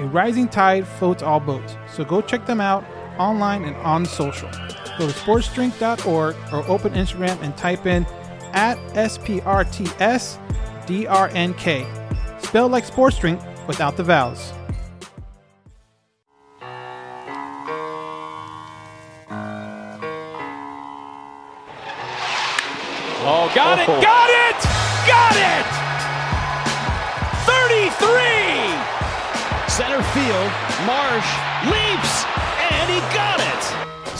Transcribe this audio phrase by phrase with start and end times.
[0.00, 2.84] A rising tide floats all boats, so go check them out
[3.18, 4.48] online and on social.
[4.98, 8.04] Go to sportsdrink.org or open Instagram and type in
[8.52, 9.32] at SPRTSDRNK.
[12.42, 14.52] Spelled like sports drink without the vowels.
[23.24, 24.00] Oh, got it, oh.
[24.02, 24.56] got it,
[25.06, 25.62] got it!
[27.46, 28.02] 33!
[29.70, 30.50] Center field,
[30.84, 31.30] Marsh
[31.70, 32.26] leaps,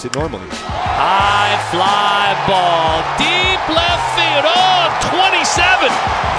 [0.02, 0.50] Is it normally?
[0.50, 4.50] High fly ball, deep left field.
[4.50, 5.86] Oh, 27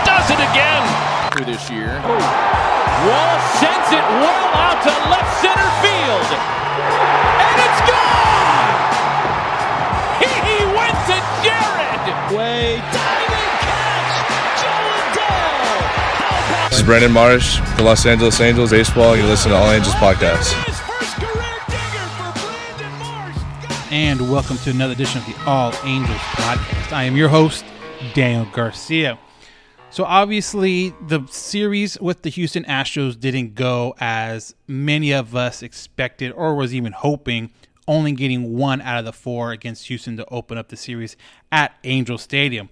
[0.03, 0.83] does it again.
[1.31, 1.95] Through this year.
[2.03, 6.27] Wall sends it well out to left center field.
[7.39, 8.67] And it's gone!
[10.27, 12.03] He went to Jared!
[12.35, 14.11] Way diving catch,
[14.59, 14.75] Jo
[15.07, 16.67] Adell!
[16.67, 19.15] This is Brandon Marsh, the Los Angeles Angels baseball.
[19.15, 20.72] You listen to All Angels podcast.
[24.03, 26.91] And welcome to another edition of the All Angels podcast.
[26.91, 27.63] I am your host,
[28.13, 29.17] Daniel Garcia.
[29.91, 36.33] So, obviously, the series with the Houston Astros didn't go as many of us expected
[36.33, 37.49] or was even hoping,
[37.87, 41.15] only getting one out of the four against Houston to open up the series
[41.49, 42.67] at Angel Stadium.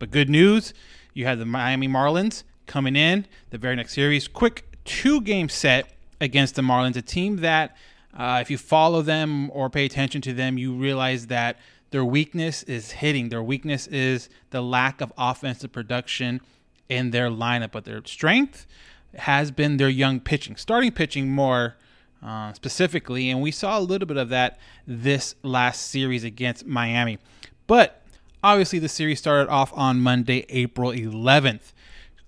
[0.00, 0.74] But good news,
[1.14, 4.26] you had the Miami Marlins coming in the very next series.
[4.26, 7.76] Quick two game set against the Marlins, a team that,
[8.14, 11.58] uh, if you follow them or pay attention to them, you realize that
[11.90, 13.28] their weakness is hitting.
[13.28, 16.40] Their weakness is the lack of offensive production
[16.88, 18.66] in their lineup, but their strength
[19.14, 21.76] has been their young pitching, starting pitching more
[22.22, 27.18] uh, specifically, and we saw a little bit of that this last series against Miami.
[27.66, 28.02] But
[28.42, 31.72] obviously, the series started off on Monday, April 11th.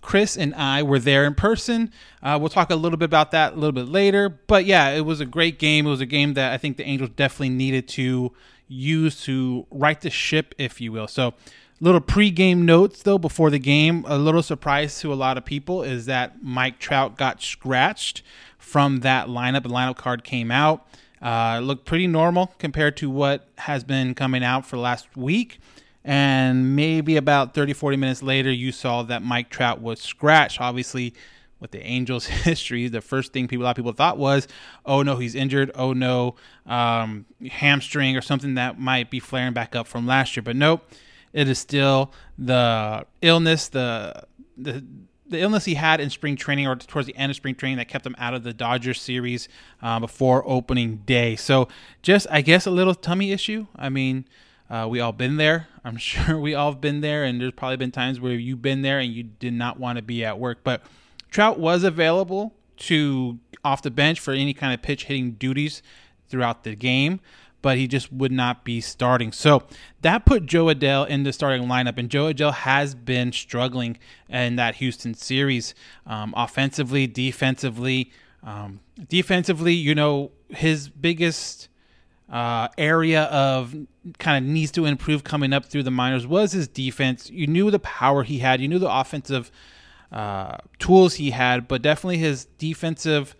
[0.04, 1.91] Chris and I were there in person.
[2.22, 4.28] Uh, we'll talk a little bit about that a little bit later.
[4.28, 5.87] But yeah, it was a great game.
[5.87, 8.31] It was a game that I think the Angels definitely needed to
[8.69, 11.09] use to right the ship, if you will.
[11.09, 11.32] So,
[11.81, 14.04] little pre-game notes though before the game.
[14.06, 18.22] A little surprise to a lot of people is that Mike Trout got scratched
[18.59, 19.62] from that lineup.
[19.62, 20.86] The lineup card came out.
[21.22, 25.59] Uh, looked pretty normal compared to what has been coming out for the last week.
[26.04, 30.60] And maybe about 30, 40 minutes later, you saw that Mike Trout was scratched.
[30.60, 31.15] Obviously,
[31.60, 34.47] with the Angels' history, the first thing people, a lot of people thought was,
[34.84, 35.70] oh no, he's injured.
[35.75, 36.34] Oh no,
[36.66, 40.42] um, hamstring or something that might be flaring back up from last year.
[40.42, 40.84] But nope,
[41.32, 44.25] it is still the illness, the
[44.59, 44.84] the
[45.26, 47.88] the illness he had in spring training or towards the end of spring training that
[47.88, 49.48] kept him out of the Dodgers series
[49.81, 51.34] uh, before opening day.
[51.34, 51.69] So
[52.03, 53.66] just I guess a little tummy issue.
[53.75, 54.26] I mean,
[54.74, 55.68] uh, we all been there.
[55.84, 58.82] I'm sure we all have been there, and there's probably been times where you've been
[58.82, 60.58] there and you did not want to be at work.
[60.64, 60.82] But
[61.30, 65.80] Trout was available to off the bench for any kind of pitch hitting duties
[66.28, 67.20] throughout the game,
[67.62, 69.30] but he just would not be starting.
[69.30, 69.62] So
[70.00, 73.96] that put Jo Adell in the starting lineup, and Jo Adell has been struggling
[74.28, 75.74] in that Houston series,
[76.04, 78.10] um, offensively, defensively.
[78.42, 81.68] Um, defensively, you know, his biggest
[82.28, 83.74] uh, area of
[84.19, 87.31] kind of needs to improve coming up through the minors was his defense.
[87.31, 89.51] You knew the power he had, you knew the offensive
[90.12, 93.34] uh, tools he had, but definitely his defensive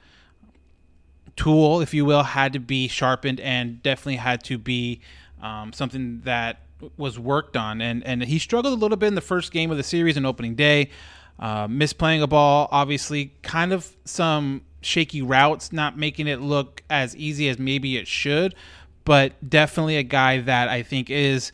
[1.37, 5.01] tool, if you will, had to be sharpened and definitely had to be
[5.43, 6.61] um, something that
[6.97, 7.81] was worked on.
[7.81, 10.27] And and he struggled a little bit in the first game of the series and
[10.27, 10.91] opening day,
[11.39, 17.17] uh, misplaying a ball, obviously, kind of some shaky routes, not making it look as
[17.17, 18.55] easy as maybe it should,
[19.05, 21.53] but definitely a guy that I think is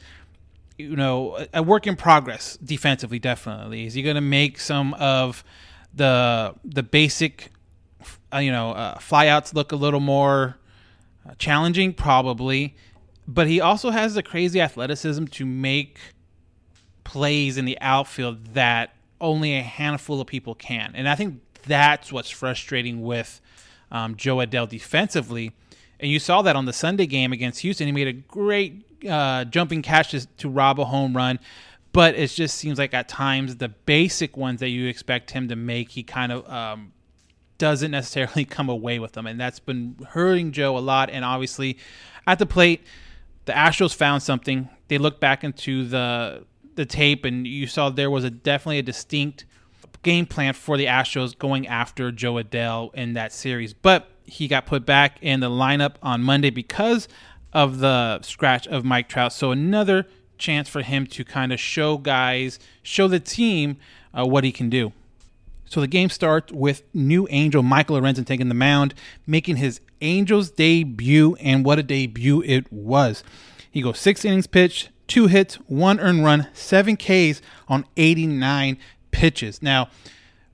[0.79, 5.45] you know a work in progress defensively definitely is he going to make some of
[5.95, 7.53] the the basic
[8.33, 10.57] uh, you know uh, flyouts look a little more
[11.29, 12.75] uh, challenging probably
[13.27, 15.99] but he also has the crazy athleticism to make
[17.05, 20.93] plays in the outfield that only a handful of people can.
[20.95, 23.41] And I think that's what's frustrating with
[23.91, 25.53] um, Jo Adell defensively.
[26.01, 27.87] And you saw that on the Sunday game against Houston.
[27.87, 31.39] He made a great uh, jumping catch to, to rob a home run.
[31.93, 35.57] But it just seems like at times the basic ones that you expect him to
[35.57, 36.93] make, he kind of um,
[37.59, 39.27] doesn't necessarily come away with them.
[39.27, 41.11] And that's been hurting Joe a lot.
[41.11, 41.79] And obviously,
[42.27, 42.85] at the plate,
[43.45, 44.69] the Astros found something.
[44.89, 46.45] They looked back into the
[46.77, 49.45] the tape, and you saw there was a definitely a distinct
[50.03, 53.75] game plan for the Astros going after Jo Adell in that series.
[53.75, 57.09] But he got put back in the lineup on Monday because
[57.53, 59.33] of the scratch of Mike Trout.
[59.33, 60.07] So another
[60.39, 63.77] chance for him to kind of show guys, show the team
[64.17, 64.93] uh, what he can do.
[65.67, 68.95] So the game starts with new Angel Michael Lorenzen taking the mound,
[69.27, 73.23] making his Angels debut, and what a debut it was.
[73.71, 78.79] He goes six innings pitched, two hits, one earned run, seven Ks on 89
[79.13, 79.63] pitches.
[79.63, 79.89] Now,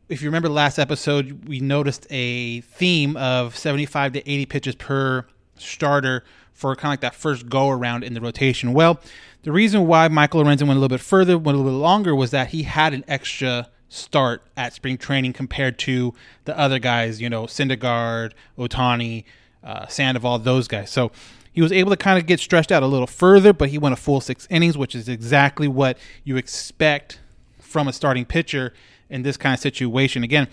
[0.08, 5.26] if you remember last episode, we noticed a theme of 75 to 80 pitches per
[5.56, 6.22] starter
[6.52, 8.72] for kind of like that first go around in the rotation.
[8.72, 9.00] Well,
[9.42, 12.14] the reason why Michael Lorenzen went a little bit further, went a little bit longer,
[12.14, 16.14] was that he had an extra start at spring training compared to
[16.44, 19.24] the other guys, you know, Syndergaard, Ohtani,
[19.62, 20.90] uh, Sandoval, those guys.
[20.90, 21.10] So
[21.52, 23.92] he was able to kind of get stretched out a little further, but he went
[23.92, 27.20] a full six innings, which is exactly what you expect
[27.60, 28.72] from a starting pitcher
[29.08, 30.22] in this kind of situation.
[30.22, 30.48] Again,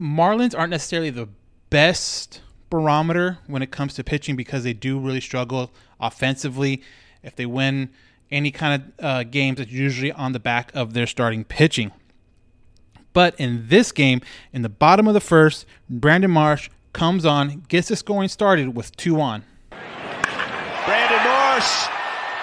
[0.00, 1.28] Marlins aren't necessarily the
[1.70, 2.40] best
[2.70, 5.70] barometer when it comes to pitching because they do really struggle
[6.00, 6.82] offensively.
[7.22, 7.90] If they win
[8.30, 11.92] any kind of uh, games, it's usually on the back of their starting pitching.
[13.12, 14.20] But in this game,
[14.52, 18.94] in the bottom of the first, Brandon Marsh comes on, gets the scoring started with
[18.96, 19.44] two on.
[19.70, 21.86] Brandon Marsh,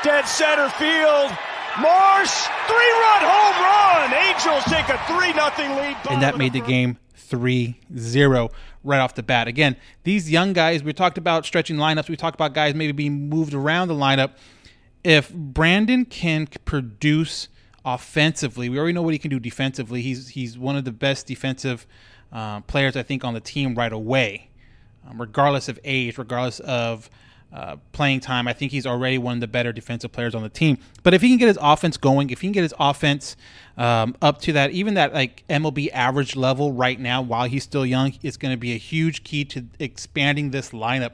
[0.04, 1.38] dead center field.
[1.82, 4.14] Marsh, three-run home run.
[4.14, 5.98] Angels take a 3-0 lead.
[6.10, 8.52] And that made the game 3-0
[8.84, 9.48] right off the bat.
[9.48, 12.10] Again, these young guys, we talked about stretching lineups.
[12.10, 14.32] We talked about guys maybe being moved around the lineup.
[15.04, 17.48] If Brandon can produce
[17.84, 20.02] offensively, we already know what he can do defensively.
[20.02, 21.88] He's he's one of the best defensive
[22.32, 24.50] uh, players I think on the team right away,
[25.08, 27.10] um, regardless of age, regardless of
[27.54, 28.48] uh, playing time.
[28.48, 30.78] I think he's already one of the better defensive players on the team.
[31.04, 33.36] But if he can get his offense going, if he can get his offense
[33.78, 37.86] um, up to that, even that like MLB average level right now, while he's still
[37.86, 41.12] young, it's going to be a huge key to expanding this lineup.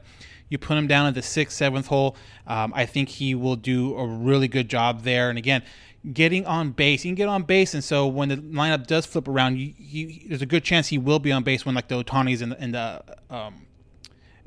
[0.50, 2.16] You put him down at the sixth, seventh hole.
[2.46, 5.30] Um, I think he will do a really good job there.
[5.30, 5.64] And again,
[6.14, 9.28] getting on base, he can get on base, and so when the lineup does flip
[9.28, 12.02] around, you, you, there's a good chance he will be on base when like the
[12.02, 13.67] Ohtanis and, and the um,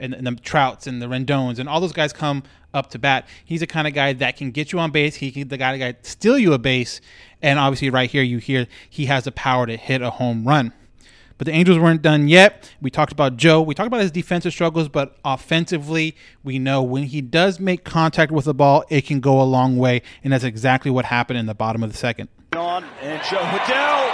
[0.00, 2.42] and, and, the Trouts and the Rendons and all those guys come
[2.74, 3.28] up to bat.
[3.44, 5.16] He's the kind of guy that can get you on base.
[5.16, 7.00] He can the guy that steal you a base,
[7.42, 10.72] and obviously right here you hear he has the power to hit a home run.
[11.40, 12.70] But the Angels weren't done yet.
[12.82, 13.62] We talked about Joe.
[13.62, 16.14] We talked about his defensive struggles, but offensively,
[16.44, 19.78] we know when he does make contact with the ball, it can go a long
[19.78, 22.28] way, and that's exactly what happened in the bottom of the second.
[22.54, 24.04] On and Jo Adell,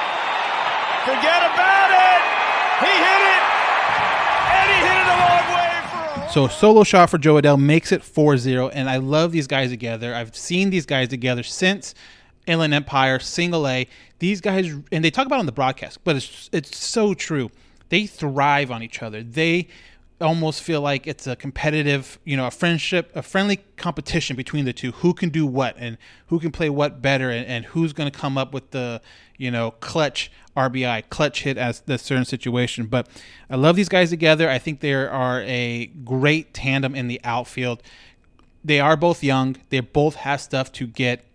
[1.02, 2.22] forget about it.
[2.86, 3.42] He hit it,
[4.54, 5.66] and he hit it a long way.
[6.36, 10.14] So solo shot for Jo Adell makes it 4-0, and I love these guys together.
[10.14, 11.94] I've seen these guys together since
[12.46, 13.88] Inland Empire, Single A.
[14.18, 17.50] These guys, and they talk about on the broadcast, but it's it's so true.
[17.88, 19.22] They thrive on each other.
[19.22, 19.68] They
[20.20, 24.72] almost feel like it's a competitive, you know, a friendship, a friendly competition between the
[24.72, 24.92] two.
[24.92, 28.18] Who can do what and who can play what better, and, and who's going to
[28.18, 29.02] come up with the,
[29.36, 32.86] you know, clutch RBI, clutch hit as the certain situation.
[32.86, 33.08] But
[33.50, 34.48] I love these guys together.
[34.48, 37.82] I think they are a great tandem in the outfield.
[38.64, 39.56] They are both young.
[39.68, 41.25] They both have stuff to get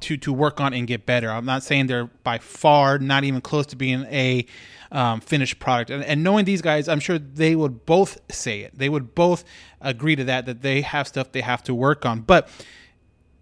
[0.00, 1.30] to to work on and get better.
[1.30, 4.46] I'm not saying they're by far not even close to being a
[4.90, 5.90] um, finished product.
[5.90, 8.78] And, and, knowing these guys, I'm sure they would both say it.
[8.78, 9.44] They would both
[9.80, 12.20] agree to that that they have stuff they have to work on.
[12.20, 12.48] But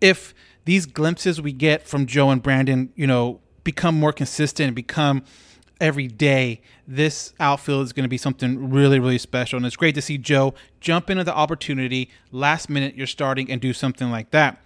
[0.00, 0.34] if
[0.64, 5.22] these glimpses we get from Joe and Brandon, you know, become more consistent and become
[5.80, 9.56] every day, this outfield is going to be something really, really special.
[9.56, 12.94] And it's great to see Joe jump into the opportunity last minute.
[12.96, 14.60] You're starting and do something like that.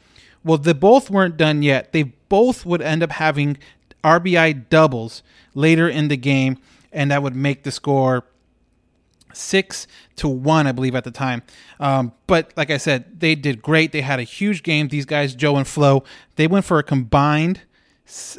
[0.44, 1.92] Well, they both weren't done yet.
[1.92, 3.58] They both would end up having
[4.02, 5.22] RBI doubles
[5.54, 6.58] later in the game,
[6.92, 8.24] and that would make the score
[9.32, 11.42] six to one, I believe, at the time.
[11.78, 13.92] Um, but like I said, they did great.
[13.92, 14.88] They had a huge game.
[14.88, 16.04] These guys, Joe and Flo,
[16.36, 17.62] they went for a combined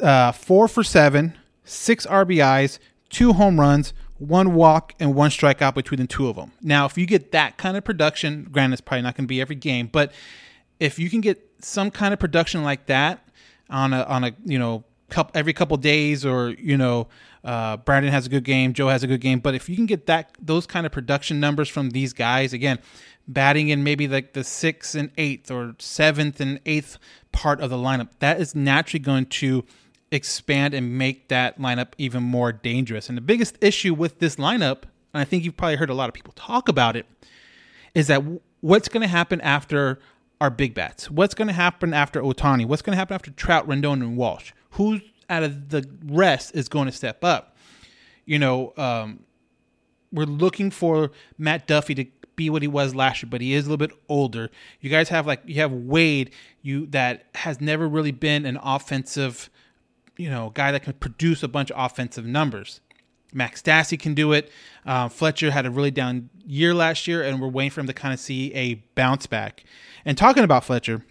[0.02, 2.78] uh, four for seven, six RBIs,
[3.08, 6.52] two home runs, one walk, and one strikeout between the two of them.
[6.62, 9.40] Now, if you get that kind of production, granted, it's probably not going to be
[9.40, 10.12] every game, but
[10.78, 13.26] if you can get some kind of production like that,
[13.70, 17.08] on a on a you know couple every couple days or you know
[17.44, 19.40] uh, Brandon has a good game, Joe has a good game.
[19.40, 22.78] But if you can get that those kind of production numbers from these guys, again,
[23.26, 26.98] batting in maybe like the sixth and eighth or seventh and eighth
[27.32, 29.64] part of the lineup, that is naturally going to
[30.10, 33.08] expand and make that lineup even more dangerous.
[33.08, 34.82] And the biggest issue with this lineup,
[35.14, 37.06] and I think you've probably heard a lot of people talk about it,
[37.94, 38.22] is that
[38.60, 39.98] what's going to happen after
[40.42, 41.08] our big bats?
[41.08, 42.66] What's going to happen after Ohtani?
[42.66, 44.50] What's going to happen after Trout, Rendon, and Walsh?
[44.72, 47.56] Who's out of the rest is going to step up?
[48.24, 49.20] You know, um,
[50.12, 53.66] we're looking for Matt Duffy to be what he was last year, but he is
[53.66, 54.50] a little bit older.
[54.80, 59.48] You guys have like you have Wade, you that has never really been an offensive,
[60.16, 62.80] you know, guy that can produce a bunch of offensive numbers.
[63.32, 64.50] Max Stassi can do it.
[64.84, 67.94] Uh, Fletcher had a really down year last year, and we're waiting for him to
[67.94, 69.64] kind of see a bounce back.
[70.04, 71.04] And talking about Fletcher,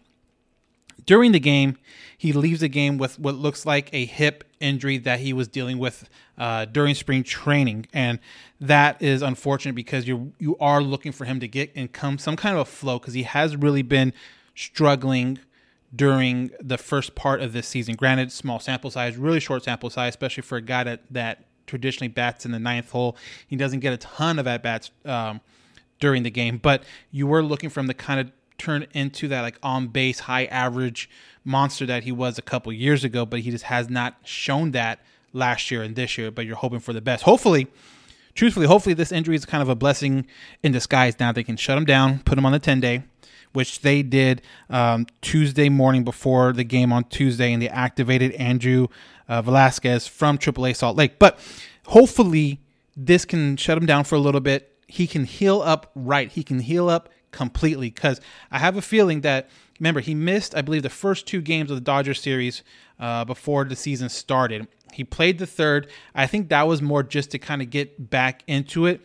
[1.06, 1.78] during the game,
[2.18, 5.80] he leaves the game with what looks like a hip injury that he was dealing
[5.80, 8.20] with uh, during spring training, and
[8.60, 12.36] that is unfortunate because you you are looking for him to get and come some
[12.36, 14.14] kind of a flow because he has really been
[14.56, 15.40] struggling
[15.94, 17.96] during the first part of this season.
[17.96, 22.10] Granted, small sample size, really short sample size, especially for a guy that that traditionally
[22.10, 23.18] bats in the ninth hole.
[23.48, 25.40] He doesn't get a ton of at bats um,
[26.00, 29.42] during the game, but you were looking for him to kind of turn into that
[29.42, 31.10] like on base, high average
[31.46, 35.00] monster that he was a couple years ago, but he just has not shown that
[35.34, 36.30] last year and this year.
[36.30, 37.24] But you're hoping for the best.
[37.24, 37.68] Hopefully,
[38.36, 40.28] truthfully, hopefully this injury is kind of a blessing
[40.62, 41.20] in disguise.
[41.20, 43.04] Now they can shut him down, put him on the 10 day,
[43.54, 48.88] which they did um, Tuesday morning before the game on Tuesday, and they activated Andrew
[49.32, 51.18] uh, Velazquez from AAA Salt Lake.
[51.18, 51.40] But
[51.88, 52.60] hopefully
[52.98, 54.78] this can shut him down for a little bit.
[54.88, 56.30] He can heal up right.
[56.30, 58.20] He can heal up completely because
[58.52, 61.78] I have a feeling that remember he missed I believe the first two games of
[61.78, 62.62] the Dodgers series
[63.00, 64.68] uh, before the season started.
[64.92, 65.90] He played the third.
[66.14, 69.00] I think that was more just to kind of get back into it.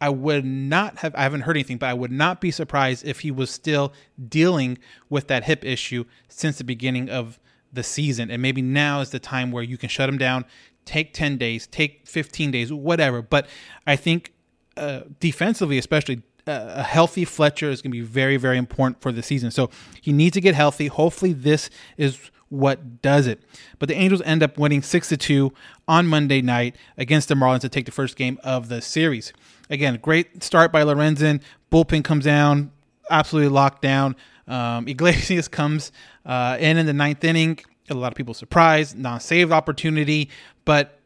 [0.00, 3.20] I would not have I haven't heard anything, but I would not be surprised if
[3.20, 3.92] he was still
[4.26, 4.78] dealing
[5.10, 7.38] with that hip issue since the beginning of
[7.72, 8.30] the season.
[8.30, 10.44] And maybe now is the time where you can shut him down,
[10.84, 13.22] take 10 days, take 15 days, whatever.
[13.22, 13.48] But
[13.86, 14.32] I think
[14.76, 19.22] uh, defensively, especially a healthy Fletcher is going to be very, very important for the
[19.22, 19.50] season.
[19.50, 19.70] So
[20.00, 20.86] he needs to get healthy.
[20.86, 23.42] Hopefully, this is what does it.
[23.78, 25.52] But the Angels end up winning six to two
[25.88, 29.32] on Monday night against the Marlins to take the first game of the series.
[29.68, 31.40] Again, great start by Lorenzen.
[31.72, 32.70] Bullpen comes down,
[33.10, 34.14] absolutely locked down.
[34.48, 35.92] Um, Iglesias comes
[36.24, 37.58] uh, in in the ninth inning.
[37.88, 40.28] A lot of people surprised, non-saved opportunity,
[40.64, 41.00] but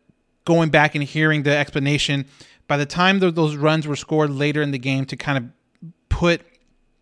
[0.46, 2.24] going back and hearing the explanation
[2.70, 6.40] by the time those runs were scored later in the game to kind of put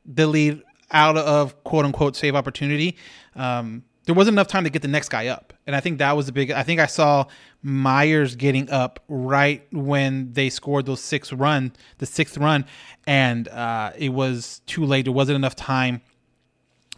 [0.07, 2.97] the lead out of quote unquote save opportunity,
[3.37, 5.53] um, there wasn't enough time to get the next guy up.
[5.67, 6.51] And I think that was the big.
[6.51, 7.27] I think I saw
[7.63, 12.65] Mayers getting up right when they scored those six run, the sixth run,
[13.07, 15.05] and uh, it was too late.
[15.05, 16.01] There wasn't enough time.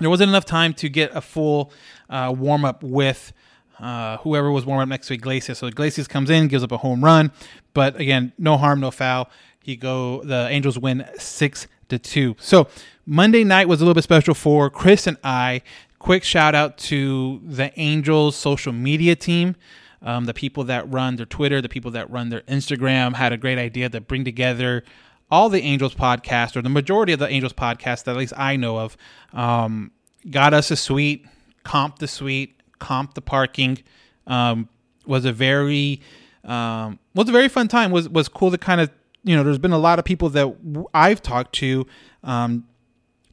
[0.01, 1.73] There wasn't enough time to get a full
[2.09, 3.33] uh, warm up with
[3.79, 5.59] uh, whoever was warming up next to Iglesias.
[5.59, 7.33] So Iglesias comes in, gives up a home run,
[7.75, 9.31] but again, no harm, no foul.
[9.63, 10.23] He go.
[10.23, 12.35] The Angels win six to two.
[12.39, 12.69] So
[13.05, 15.63] Monday night was a little bit special for Chris and I.
[15.99, 19.55] Quick shout out to the Angels social media team.
[20.03, 23.37] Um, the people that run their Twitter, the people that run their Instagram had a
[23.37, 24.83] great idea to bring together
[25.31, 28.57] all the Angels podcasts, or the majority of the Angels podcasts that at least I
[28.57, 28.97] know of.
[29.33, 29.93] Um,
[30.31, 31.27] got us a suite,
[31.65, 33.79] comp the suite, comp the parking.
[34.27, 34.69] Um,
[35.07, 36.01] was a very
[36.45, 37.91] um, was a very fun time.
[37.91, 38.91] was was cool to kind of
[39.25, 39.43] you know.
[39.43, 40.57] There's been a lot of people that
[40.95, 41.87] I've talked to.
[42.23, 42.67] Um,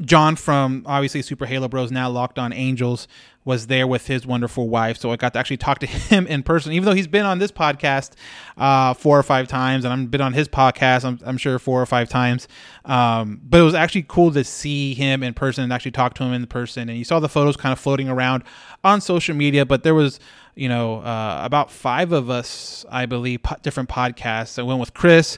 [0.01, 3.07] John from obviously Super Halo Bros now Locked On Angels
[3.47, 6.43] was there with his wonderful wife, so I got to actually talk to him in
[6.43, 6.73] person.
[6.73, 8.11] Even though he's been on this podcast
[8.57, 11.81] uh, four or five times, and I've been on his podcast, I'm, I'm sure four
[11.81, 12.47] or five times.
[12.83, 16.23] Um, but it was actually cool to see him in person and actually talk to
[16.23, 16.89] him in person.
[16.89, 18.43] And you saw the photos kind of floating around
[18.83, 20.19] on social media, but there was
[20.55, 24.59] you know uh, about five of us, I believe, po- different podcasts.
[24.59, 25.37] I went with Chris.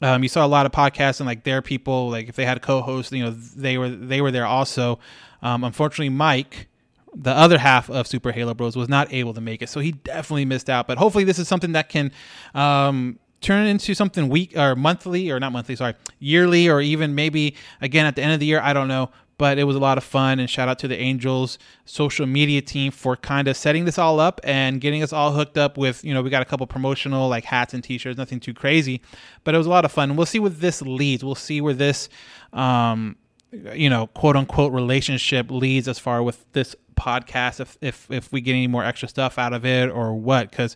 [0.00, 2.62] Um, you saw a lot of podcasts and like their people, like if they had
[2.62, 4.98] co-hosts, you know, they were they were there also.
[5.42, 6.68] Um, unfortunately, Mike,
[7.14, 9.92] the other half of Super Halo Bros, was not able to make it, so he
[9.92, 10.86] definitely missed out.
[10.86, 12.12] But hopefully, this is something that can
[12.54, 17.56] um, turn into something week or monthly or not monthly, sorry, yearly or even maybe
[17.80, 18.60] again at the end of the year.
[18.60, 20.38] I don't know but it was a lot of fun.
[20.38, 24.20] And shout out to the Angels social media team for kind of setting this all
[24.20, 27.28] up and getting us all hooked up with, you know, we got a couple promotional
[27.28, 29.00] like hats and t shirts, nothing too crazy,
[29.44, 30.16] but it was a lot of fun.
[30.16, 31.24] We'll see where this leads.
[31.24, 32.08] We'll see where this,
[32.52, 33.16] um,
[33.52, 38.40] you know, quote unquote relationship leads as far with this podcast if if if we
[38.40, 40.74] get any more extra stuff out of it or what because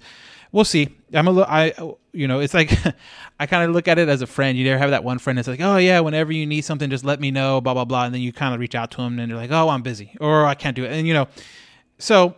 [0.52, 0.94] we'll see.
[1.12, 1.73] I'm a little, I,
[2.12, 2.73] you know, it's like
[3.40, 4.56] I kind of look at it as a friend.
[4.56, 7.04] You never have that one friend that's like, oh yeah, whenever you need something, just
[7.04, 9.18] let me know, blah blah blah, and then you kind of reach out to them
[9.18, 11.26] and they're like, oh, I'm busy or I can't do it, and you know,
[11.99, 12.37] so.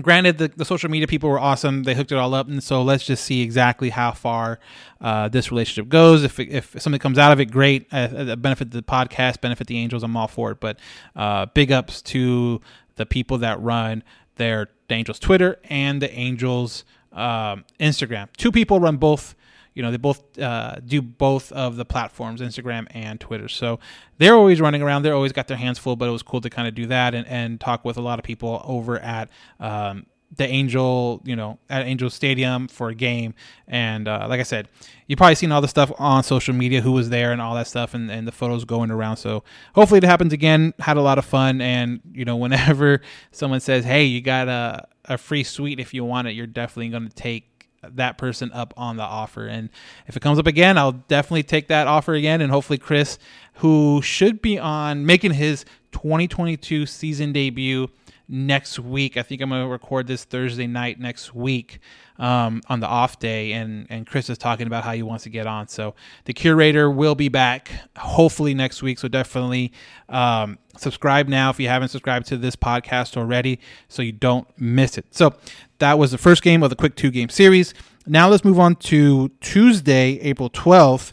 [0.00, 1.82] Granted, the, the social media people were awesome.
[1.82, 4.58] They hooked it all up, and so let's just see exactly how far
[5.02, 6.24] uh, this relationship goes.
[6.24, 7.88] If if something comes out of it, great.
[7.92, 10.02] Uh, uh, benefit the podcast, benefit the Angels.
[10.02, 10.60] I'm all for it.
[10.60, 10.78] But
[11.14, 12.62] uh, big ups to
[12.96, 14.02] the people that run
[14.36, 18.28] their the Angels Twitter and the Angels um, Instagram.
[18.36, 19.34] Two people run both.
[19.74, 23.48] You know, they both uh, do both of the platforms, Instagram and Twitter.
[23.48, 23.80] So
[24.18, 25.02] they're always running around.
[25.02, 27.14] They're always got their hands full, but it was cool to kind of do that
[27.14, 30.04] and, and talk with a lot of people over at um,
[30.36, 33.34] the Angel, you know, at Angel Stadium for a game.
[33.68, 34.68] And uh, like I said,
[35.06, 37.66] you've probably seen all the stuff on social media, who was there and all that
[37.66, 39.18] stuff, and, and the photos going around.
[39.18, 40.72] So hopefully it happens again.
[40.78, 41.60] Had a lot of fun.
[41.60, 46.04] And, you know, whenever someone says, hey, you got a, a free suite if you
[46.04, 47.48] want it, you're definitely going to take
[47.82, 49.46] that person up on the offer.
[49.46, 49.68] And
[50.06, 52.40] if it comes up again, I'll definitely take that offer again.
[52.40, 53.18] And hopefully, Chris,
[53.54, 57.88] who should be on making his 2022 season debut
[58.28, 59.16] next week.
[59.16, 61.78] I think I'm going to record this Thursday night next week
[62.18, 65.30] um, on the off day, and and Chris is talking about how he wants to
[65.30, 65.68] get on.
[65.68, 68.98] So the curator will be back hopefully next week.
[68.98, 69.72] So definitely
[70.08, 74.98] um, subscribe now if you haven't subscribed to this podcast already, so you don't miss
[74.98, 75.06] it.
[75.10, 75.34] So
[75.78, 77.74] that was the first game of the quick two game series.
[78.06, 81.12] Now let's move on to Tuesday, April 12th.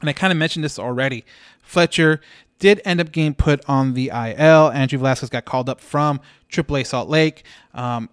[0.00, 1.24] And I kind of mentioned this already.
[1.60, 2.20] Fletcher
[2.58, 4.70] did end up getting put on the IL.
[4.70, 7.44] Andrew Velazquez got called up from AAA Salt Lake.
[7.74, 8.08] Um,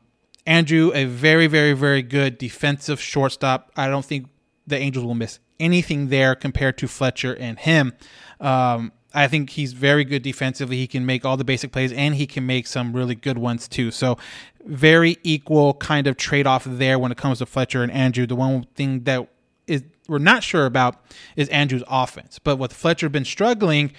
[0.46, 3.72] Andrew, a very, very, very good defensive shortstop.
[3.76, 4.28] I don't think
[4.68, 7.94] the Angels will miss anything there compared to Fletcher and him.
[8.40, 10.76] Um, I think he's very good defensively.
[10.76, 13.68] He can make all the basic plays and he can make some really good ones
[13.68, 13.90] too.
[13.90, 14.18] So,
[14.66, 18.26] very equal kind of trade off there when it comes to Fletcher and Andrew.
[18.26, 19.30] The one thing that
[19.68, 21.04] is we're not sure about
[21.36, 22.40] is Andrew's offense.
[22.40, 23.92] But with Fletcher been struggling,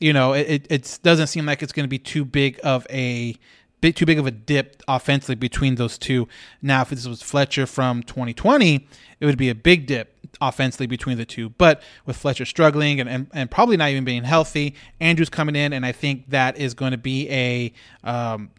[0.00, 3.36] you know, it, it doesn't seem like it's going to be too big of a
[3.80, 6.28] bit too big of a dip offensively between those two.
[6.62, 8.88] Now, if this was Fletcher from 2020,
[9.20, 11.50] it would be a big dip offensively between the two.
[11.50, 15.72] But with Fletcher struggling and, and, and probably not even being healthy, Andrews coming in,
[15.72, 18.50] and I think that is going to be a um,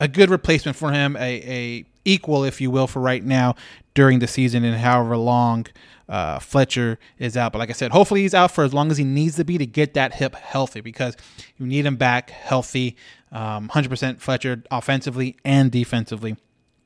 [0.00, 3.54] a good replacement for him, a, a equal, if you will, for right now
[3.94, 5.66] during the season and however long
[6.08, 7.52] uh, Fletcher is out.
[7.52, 9.58] But like I said, hopefully he's out for as long as he needs to be
[9.58, 11.16] to get that hip healthy because
[11.56, 12.96] you need him back healthy.
[13.32, 16.36] Um, 100% Fletcher offensively and defensively.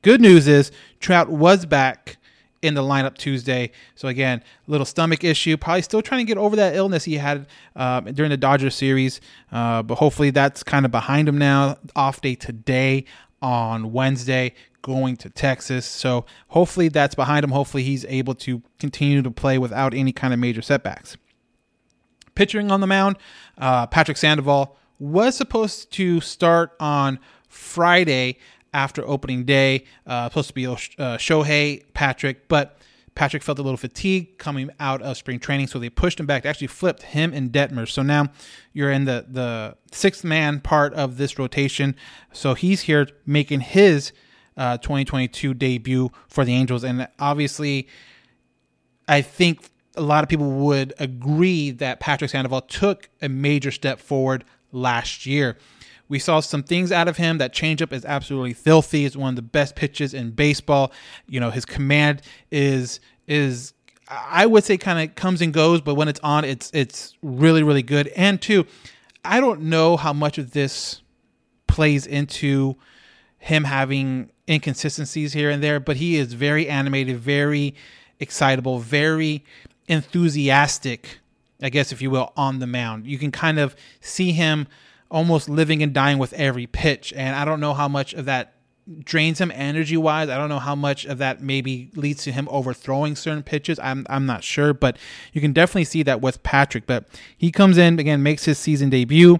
[0.03, 2.17] Good news is Trout was back
[2.61, 3.71] in the lineup Tuesday.
[3.95, 5.57] So again, little stomach issue.
[5.57, 9.21] Probably still trying to get over that illness he had um, during the Dodgers series,
[9.51, 11.77] uh, but hopefully that's kind of behind him now.
[11.95, 13.05] Off day today
[13.41, 14.53] on Wednesday
[14.85, 15.83] going to Texas.
[15.83, 17.49] So hopefully that's behind him.
[17.49, 21.17] Hopefully he's able to continue to play without any kind of major setbacks.
[22.35, 23.17] Pitching on the mound,
[23.57, 27.17] uh, Patrick Sandoval was supposed to start on
[27.49, 28.37] Friday
[28.75, 29.85] after opening day.
[30.05, 30.75] Uh, supposed to be uh,
[31.17, 32.77] Shohei, Patrick, but
[33.15, 36.43] Patrick felt a little fatigue coming out of spring training, so they pushed him back.
[36.43, 37.89] They actually flipped him and Detmers.
[37.89, 38.27] So now
[38.71, 41.95] you're in the the sixth man part of this rotation.
[42.33, 44.11] So he's here making his
[44.57, 46.83] uh, 2022 debut for the Angels.
[46.83, 47.87] And obviously,
[49.07, 53.99] I think a lot of people would agree that Patrick Sandoval took a major step
[53.99, 55.57] forward last year.
[56.07, 57.39] We saw some things out of him.
[57.39, 59.05] That changeup is absolutely filthy.
[59.05, 60.91] It's one of the best pitches in baseball.
[61.27, 63.73] You know, his command is is
[64.07, 67.63] I would say kind of comes and goes, but when it's on, it's it's really
[67.63, 68.07] really good.
[68.09, 68.67] And two,
[69.23, 71.01] I don't know how much of this
[71.67, 72.75] plays into
[73.39, 77.75] him having inconsistencies here and there, but he is very animated, very
[78.19, 79.43] excitable, very
[79.87, 81.19] enthusiastic,
[81.61, 83.05] I guess, if you will, on the mound.
[83.07, 84.67] You can kind of see him
[85.09, 87.13] almost living and dying with every pitch.
[87.15, 88.53] And I don't know how much of that
[89.03, 90.29] drains him energy wise.
[90.29, 93.79] I don't know how much of that maybe leads to him overthrowing certain pitches.
[93.79, 94.97] I'm I'm not sure, but
[95.33, 96.85] you can definitely see that with Patrick.
[96.85, 99.39] But he comes in again, makes his season debut,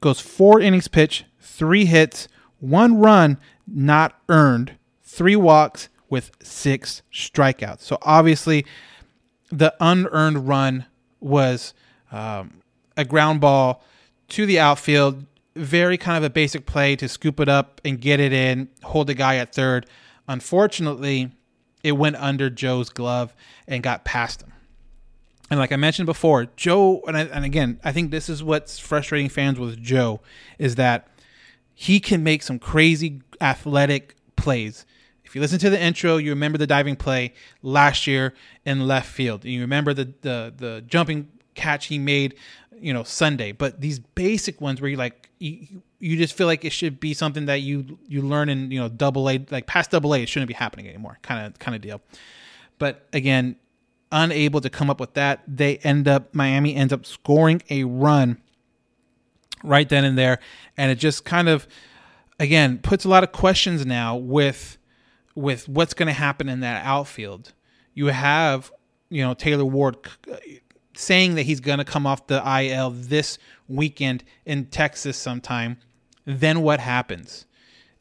[0.00, 2.26] goes four innings pitch, three hits,
[2.62, 7.80] one run not earned, three walks with six strikeouts.
[7.80, 8.64] So obviously,
[9.50, 10.86] the unearned run
[11.20, 11.74] was
[12.12, 12.62] um,
[12.96, 13.84] a ground ball
[14.28, 15.26] to the outfield.
[15.56, 19.08] Very kind of a basic play to scoop it up and get it in, hold
[19.08, 19.86] the guy at third.
[20.28, 21.32] Unfortunately,
[21.82, 23.34] it went under Joe's glove
[23.66, 24.52] and got past him.
[25.50, 28.78] And like I mentioned before, Joe, and, I, and again, I think this is what's
[28.78, 30.20] frustrating fans with Joe
[30.58, 31.08] is that
[31.82, 34.86] he can make some crazy athletic plays.
[35.24, 39.08] If you listen to the intro, you remember the diving play last year in left
[39.08, 39.44] field.
[39.44, 42.36] You remember the the the jumping catch he made,
[42.78, 43.50] you know, Sunday.
[43.50, 47.14] But these basic ones where you like you, you just feel like it should be
[47.14, 50.28] something that you you learn in you know double A like past double A it
[50.28, 52.00] shouldn't be happening anymore kind of kind of deal.
[52.78, 53.56] But again,
[54.12, 58.40] unable to come up with that, they end up Miami ends up scoring a run
[59.62, 60.38] right then and there,
[60.76, 61.66] and it just kind of
[62.38, 64.78] again puts a lot of questions now with
[65.34, 67.52] with what's going to happen in that outfield.
[67.94, 68.70] You have
[69.08, 69.96] you know Taylor Ward
[70.94, 75.78] saying that he's going to come off the IL this weekend in Texas sometime.
[76.24, 77.46] Then what happens?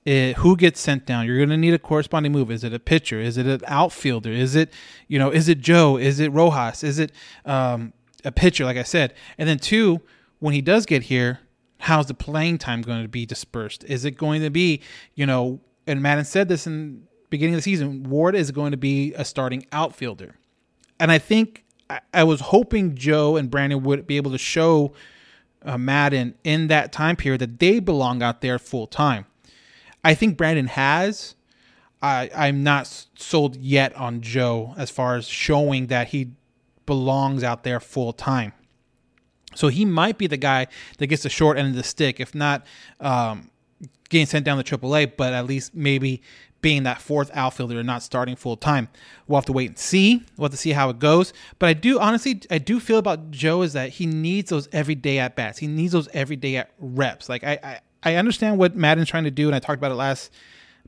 [0.04, 1.28] It, who gets sent down?
[1.28, 2.50] You're going to need a corresponding move.
[2.50, 3.20] Is it a pitcher?
[3.20, 4.32] Is it an outfielder?
[4.32, 4.74] Is it,
[5.08, 5.98] you know, is it Joe?
[5.98, 6.84] Is it Rojas?
[6.84, 7.12] Is it
[7.46, 7.94] um,
[8.26, 8.66] a pitcher?
[8.66, 10.02] Like I said, and then two,
[10.40, 11.40] when he does get here,
[11.82, 13.84] how's the playing time going to be dispersed?
[13.86, 14.82] Is it going to be,
[15.16, 18.78] you know, and Maddon said this in beginning of the season, Ward is going to
[18.78, 20.36] be a starting outfielder,
[21.00, 21.66] and I think
[22.14, 24.94] I, was hoping Joe and Brandon would be able to show
[25.64, 29.26] uh, Maddon in that time period that they belong out there full time.
[30.04, 31.36] I think Brandon has.
[32.02, 36.32] I, I'm not sold yet on Joe as far as showing that he
[36.86, 38.54] belongs out there full time.
[39.56, 42.34] So he might be the guy that gets the short end of the stick, if
[42.34, 42.66] not
[43.00, 43.50] um,
[44.10, 46.22] getting sent down to AAA, but at least maybe
[46.62, 48.88] being that fourth outfielder and not starting full time.
[49.28, 50.24] We'll have to wait and see.
[50.38, 51.34] We'll have to see how it goes.
[51.60, 55.20] But I do honestly, I do feel about Joe is that he needs those everyday
[55.20, 55.58] at bats.
[55.58, 57.30] He needs those everyday at reps.
[57.30, 59.96] Like I, I, I understand what Maddon's trying to do, and I talked about it
[59.96, 60.32] last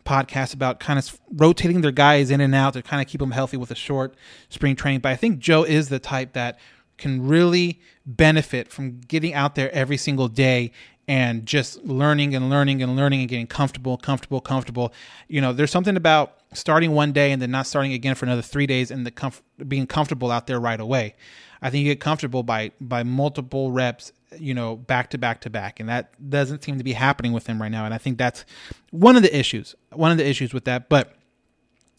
[0.05, 3.31] podcast about kind of rotating their guys in and out to kind of keep them
[3.31, 4.15] healthy with a short
[4.49, 4.99] spring training.
[4.99, 6.59] But I think Joe is the type that
[6.97, 10.71] can really benefit from getting out there every single day
[11.07, 14.93] and just learning and learning and learning and getting comfortable, comfortable, comfortable.
[15.27, 18.41] You know, there's something about starting one day and then not starting again for another
[18.41, 21.15] three days and the comf- being comfortable out there right away.
[21.61, 25.49] I think you get comfortable by by multiple reps, you know, back to back to
[25.49, 27.85] back, and that doesn't seem to be happening with him right now.
[27.85, 28.43] And I think that's
[28.91, 29.73] one of the issues.
[29.91, 31.15] One of the issues with that, but.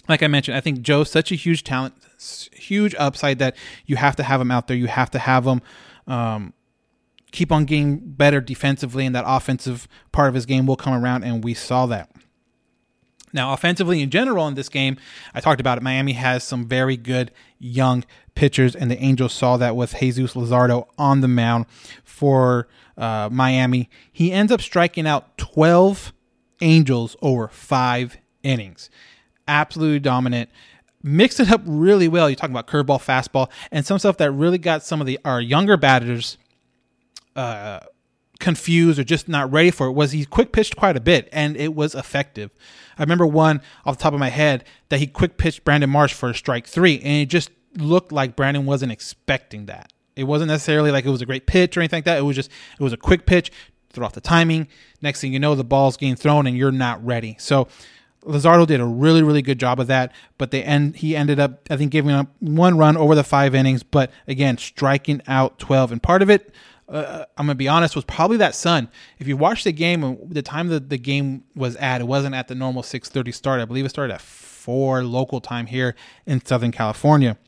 [0.08, 1.94] Like I mentioned, I think Joe's such a huge talent,
[2.52, 4.76] huge upside that you have to have him out there.
[4.76, 5.62] You have to have him
[6.06, 6.52] um,
[7.32, 11.24] keep on getting better defensively, and that offensive part of his game will come around,
[11.24, 12.10] and we saw that.
[13.32, 14.96] Now, offensively in general in this game,
[15.34, 15.82] I talked about it.
[15.82, 18.04] Miami has some very good young
[18.36, 21.66] pitchers, and the Angels saw that with Jesus Luzardo on the mound
[22.04, 23.90] for uh, Miami.
[24.12, 26.12] He ends up striking out 12
[26.60, 28.88] Angels over five innings.
[29.46, 30.50] Absolutely dominant.
[31.02, 32.30] Mixed it up really well.
[32.30, 35.40] You're talking about curveball, fastball, and some stuff that really got some of the our
[35.40, 36.38] younger batters
[37.36, 37.80] uh,
[38.40, 41.56] confused or just not ready for it was he quick pitched quite a bit and
[41.56, 42.50] it was effective.
[42.98, 46.12] I remember one off the top of my head that he quick pitched Brandon Marsh
[46.12, 49.92] for a strike three, and it just looked like Brandon wasn't expecting that.
[50.16, 52.18] It wasn't necessarily like it was a great pitch or anything like that.
[52.18, 53.50] It was just it was a quick pitch,
[53.90, 54.68] throw off the timing.
[55.02, 57.36] Next thing you know, the ball's getting thrown and you're not ready.
[57.38, 57.68] So
[58.26, 61.66] Luzardo did a really, really good job of that, but they end he ended up
[61.70, 65.92] I think giving up one run over the five innings, but again striking out twelve.
[65.92, 66.52] And part of it
[66.88, 68.88] uh, I'm gonna be honest, was probably that sun.
[69.18, 72.48] If you watch the game, the time that the game was at, it wasn't at
[72.48, 73.60] the normal 6:30 start.
[73.60, 75.94] I believe it started at four local time here
[76.26, 77.38] in Southern California.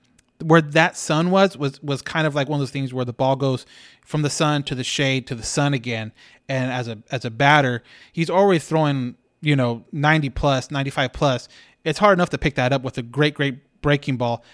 [0.43, 3.13] Where that sun was was was kind of like one of those things where the
[3.13, 3.67] ball goes
[4.05, 6.13] from the sun to the shade to the sun again.
[6.49, 11.49] And as a as a batter, he's always throwing you know 90 plus, 95 plus.
[11.85, 14.45] It's hard enough to pick that up with a great great breaking ball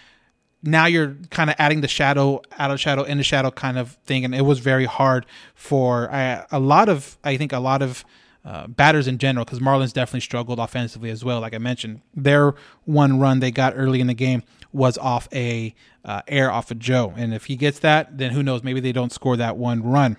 [0.63, 3.93] now you're kind of adding the shadow out of shadow in the shadow kind of
[4.05, 7.83] thing and it was very hard for uh, a lot of i think a lot
[7.83, 8.05] of
[8.45, 12.55] uh, batters in general because marlins definitely struggled offensively as well like i mentioned their
[12.85, 14.43] one run they got early in the game
[14.73, 18.43] was off a uh, air off of joe and if he gets that then who
[18.43, 20.17] knows maybe they don't score that one run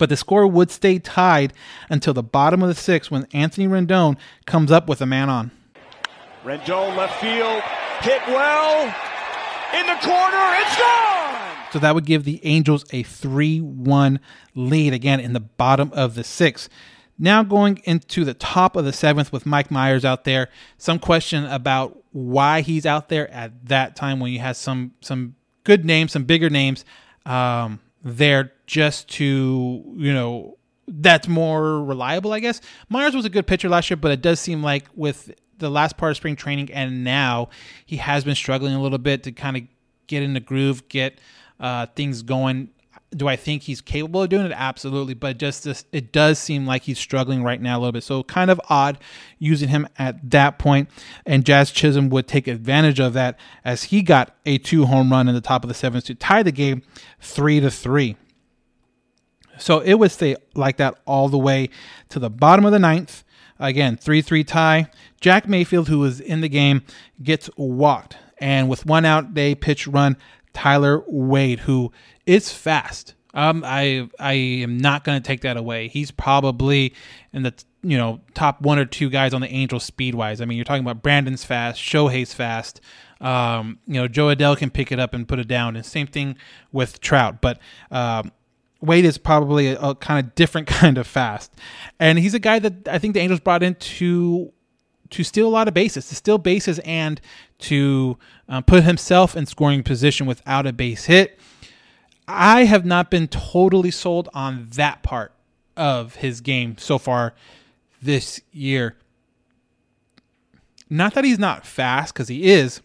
[0.00, 1.52] but the score would stay tied
[1.88, 5.52] until the bottom of the sixth when anthony rendon comes up with a man on
[6.44, 7.62] rendon left field
[8.00, 8.92] hit well
[9.74, 10.54] in the corner.
[10.58, 11.56] It's gone.
[11.72, 14.20] So that would give the Angels a 3 1
[14.54, 16.68] lead again in the bottom of the sixth.
[17.18, 20.48] Now going into the top of the seventh with Mike Mayers out there.
[20.78, 25.36] Some question about why he's out there at that time when you have some some
[25.64, 26.84] good names, some bigger names
[27.26, 30.56] um, there just to you know
[30.86, 32.60] that's more reliable, I guess.
[32.90, 35.96] Mayers was a good pitcher last year, but it does seem like with the last
[35.96, 37.48] part of spring training and now
[37.84, 39.64] he has been struggling a little bit to kind of
[40.06, 41.18] get in the groove, get
[41.58, 42.70] uh, things going.
[43.10, 44.52] do I think he's capable of doing it?
[44.54, 48.04] Absolutely, but just this, it does seem like he's struggling right now a little bit.
[48.04, 48.98] So kind of odd
[49.40, 50.88] using him at that point.
[51.26, 55.28] And Jazz Chisholm would take advantage of that as he got a two home run
[55.28, 56.82] in the top of the seventh to tie the game
[57.20, 58.16] three to three.
[59.60, 61.70] So it would stay like that all the way
[62.08, 63.24] to the bottom of the ninth.
[63.58, 64.90] Again, 3 3 tie.
[65.20, 66.82] Jack Mayfield, who was in the game,
[67.22, 68.16] gets walked.
[68.38, 70.16] And with one out, they pitch run
[70.54, 71.92] Tyler Wade, who
[72.26, 73.14] is fast.
[73.34, 75.88] Um, I I am not going to take that away.
[75.88, 76.94] He's probably
[77.32, 80.40] in the you know top one or two guys on the Angels speed wise.
[80.40, 82.80] I mean, you're talking about Brandon's fast, Shohei's fast.
[83.20, 86.06] Um, you know, Jo Adell can pick it up and put it down, and same
[86.06, 86.36] thing
[86.72, 87.40] with Trout.
[87.40, 88.32] But um,
[88.80, 91.52] Wade is probably a, a kind of different kind of fast,
[91.98, 94.52] and he's a guy that I think the Angels brought in to
[95.10, 97.20] to steal a lot of bases, to steal bases, and
[97.58, 98.16] to
[98.48, 101.38] uh, put himself in scoring position without a base hit.
[102.28, 105.32] I have not been totally sold on that part
[105.76, 107.34] of his game so far
[108.00, 108.96] this year.
[110.88, 112.80] Not that he's not fast, because he is,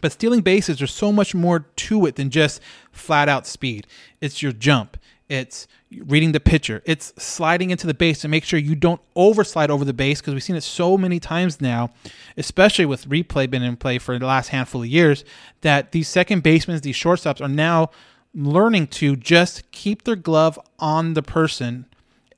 [0.00, 2.60] but stealing bases, there's so much more to it than just
[2.98, 3.86] flat out speed.
[4.20, 4.96] It's your jump,
[5.28, 9.68] it's reading the pitcher, it's sliding into the base to make sure you don't overslide
[9.68, 11.90] over the base because we've seen it so many times now,
[12.36, 15.24] especially with replay been in play for the last handful of years,
[15.62, 17.90] that these second basemen, these shortstops are now
[18.34, 21.86] learning to just keep their glove on the person.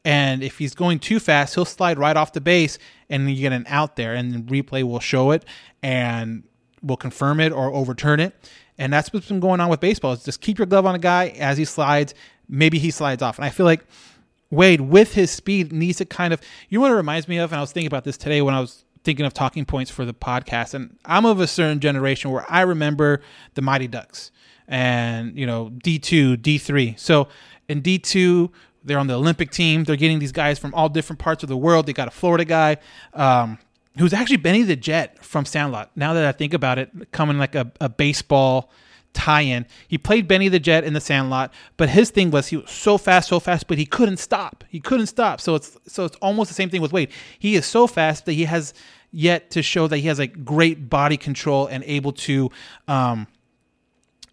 [0.04, 2.78] And if he's going too fast, he'll slide right off the base
[3.10, 5.44] and you get an out there, and replay will show it
[5.82, 6.44] and
[6.82, 8.34] will confirm it or overturn it.
[8.80, 10.12] And that's what's been going on with baseball.
[10.12, 12.14] Is just keep your glove on a guy as he slides.
[12.48, 13.36] Maybe he slides off.
[13.36, 13.84] And I feel like
[14.50, 16.40] Wade, with his speed, needs to kind of.
[16.70, 17.52] You know what it reminds me of?
[17.52, 20.06] And I was thinking about this today when I was thinking of talking points for
[20.06, 20.72] the podcast.
[20.72, 23.20] And I'm of a certain generation where I remember
[23.52, 24.30] the Mighty Ducks
[24.66, 26.98] and, you know, D2, D3.
[26.98, 27.28] So
[27.68, 28.50] in D2,
[28.82, 29.84] they're on the Olympic team.
[29.84, 31.84] They're getting these guys from all different parts of the world.
[31.84, 32.78] They got a Florida guy.
[33.12, 33.58] Um,
[33.98, 35.90] who's actually Benny the Jet from Sandlot.
[35.96, 38.70] Now that I think about it, coming like a, a baseball
[39.12, 39.66] tie-in.
[39.88, 42.96] He played Benny the Jet in the Sandlot, but his thing was he was so
[42.96, 44.64] fast, so fast, but he couldn't stop.
[44.68, 45.40] He couldn't stop.
[45.40, 47.10] So it's so it's almost the same thing with Wade.
[47.38, 48.72] He is so fast that he has
[49.10, 52.50] yet to show that he has like great body control and able to
[52.86, 53.26] um,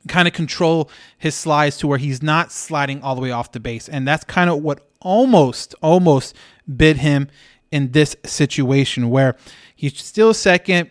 [0.07, 3.59] kind of control his slides to where he's not sliding all the way off the
[3.59, 3.89] base.
[3.89, 6.35] And that's kind of what almost almost
[6.75, 7.29] bid him
[7.71, 9.35] in this situation where
[9.75, 10.89] he's still second.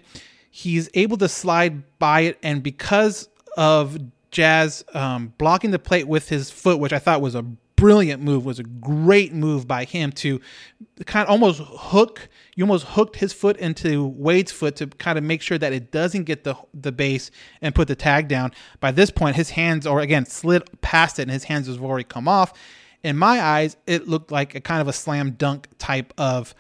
[0.51, 3.99] He's able to slide by it, and because of
[4.31, 8.47] Jazz um, blocking the plate with his foot, which I thought was a brilliant move,
[8.47, 10.41] was a great move by him to
[11.05, 12.29] kind of almost hook.
[12.55, 15.91] You almost hooked his foot into Wade's foot to kind of make sure that it
[15.91, 18.53] doesn't get the the base and put the tag down.
[18.81, 22.05] By this point, his hands, are again, slid past it, and his hands have already
[22.05, 22.55] come off
[23.07, 26.55] in my eyes, it looked like a kind of a slam dunk type of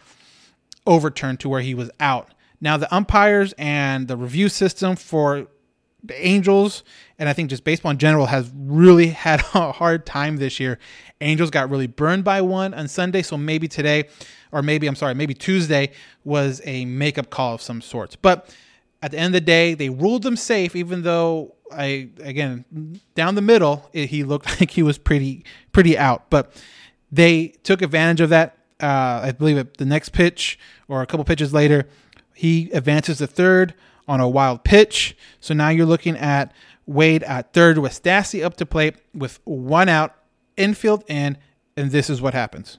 [0.87, 2.33] overturn to where he was out.
[2.61, 5.47] Now, the umpires and the review system for
[6.03, 6.85] the Angels,
[7.19, 10.79] and I think just baseball in general, has really had a hard time this year.
[11.21, 14.09] Angels got really burned by one on Sunday, so maybe today,
[14.53, 15.93] or maybe, I'm sorry, maybe Tuesday
[16.25, 18.17] was a makeup call of some sorts.
[18.17, 18.55] But
[19.03, 23.35] at the end of the day, they ruled them safe, even though I again down
[23.35, 26.31] the middle, it, he looked like he was pretty pretty out.
[26.31, 26.53] But
[27.11, 28.56] they took advantage of that.
[28.81, 30.59] Uh, I believe it, the next pitch
[30.89, 31.89] or a couple pitches later,
[32.35, 33.75] he advances to third
[34.07, 35.17] on a wild pitch.
[35.41, 36.53] So now you're looking at
[36.87, 40.15] Wade at third with Stassi up to plate with one out,
[40.57, 41.39] infield in,
[41.77, 42.79] and this is what happens.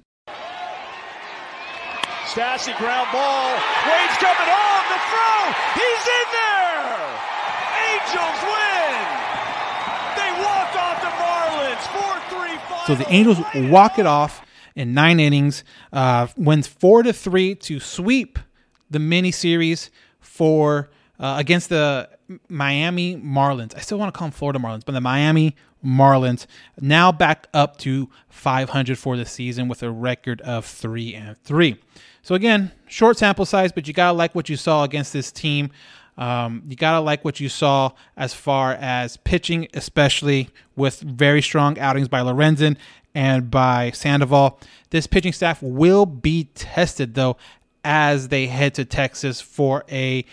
[2.27, 3.51] Stassi ground ball.
[3.89, 5.41] Wade's coming on the throw.
[5.73, 6.85] He's in there.
[7.89, 9.01] Angels win.
[10.15, 11.81] They walk off the Marlins.
[11.89, 13.39] 4 3 So the Angels
[13.71, 14.45] walk it off
[14.77, 18.37] in nine innings, uh, wins four to three to sweep
[18.89, 22.07] the mini series for uh, against the
[22.47, 23.75] Miami Marlins.
[23.75, 26.45] I still want to call them Florida Marlins, but the Miami Marlins
[26.79, 31.77] now back up to 500 for the season with a record of three and three.
[32.21, 35.71] So again, short sample size, but you gotta like what you saw against this team.
[36.17, 41.79] Um, you gotta like what you saw as far as pitching, especially with very strong
[41.79, 42.77] outings by Lorenzen
[43.17, 44.59] and by Sandoval.
[44.91, 47.35] This pitching staff will be tested though
[47.83, 50.23] as they head to Texas for a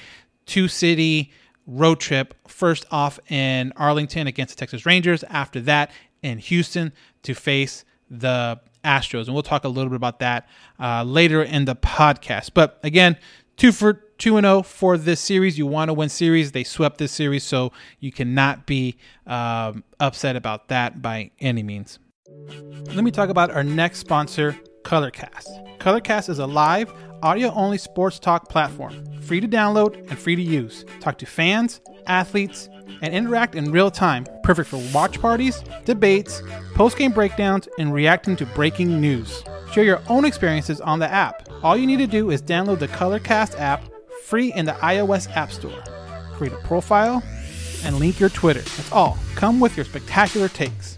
[0.45, 1.33] two city
[1.67, 2.35] road trip.
[2.47, 5.25] First off in Arlington against the Texas Rangers.
[5.25, 5.93] After that
[6.23, 6.93] in Houston
[7.23, 9.25] to face the Astros.
[9.25, 10.47] And we'll talk a little bit about that
[10.79, 12.51] uh, later in the podcast.
[12.53, 13.17] But again,
[13.57, 15.57] two for two and zero for this series.
[15.57, 16.53] You want to win series.
[16.53, 21.99] They swept this series, so you cannot be um, upset about that by any means.
[22.95, 25.79] Let me talk about our next sponsor, Colorcast.
[25.79, 26.93] Colorcast is a live,
[27.23, 30.85] audio only sports talk platform, free to download and free to use.
[31.01, 32.69] Talk to fans, athletes,
[33.03, 34.27] and interact in real time.
[34.43, 36.43] Perfect for watch parties, debates,
[36.75, 39.43] post game breakdowns, and reacting to breaking news.
[39.73, 41.49] Share your own experiences on the app.
[41.63, 43.83] All you need to do is download the Colorcast app
[44.25, 45.83] free in the iOS App Store.
[46.33, 47.23] Create a profile
[47.85, 48.61] and link your Twitter.
[48.61, 49.19] That's all.
[49.35, 50.94] Come with your spectacular takes.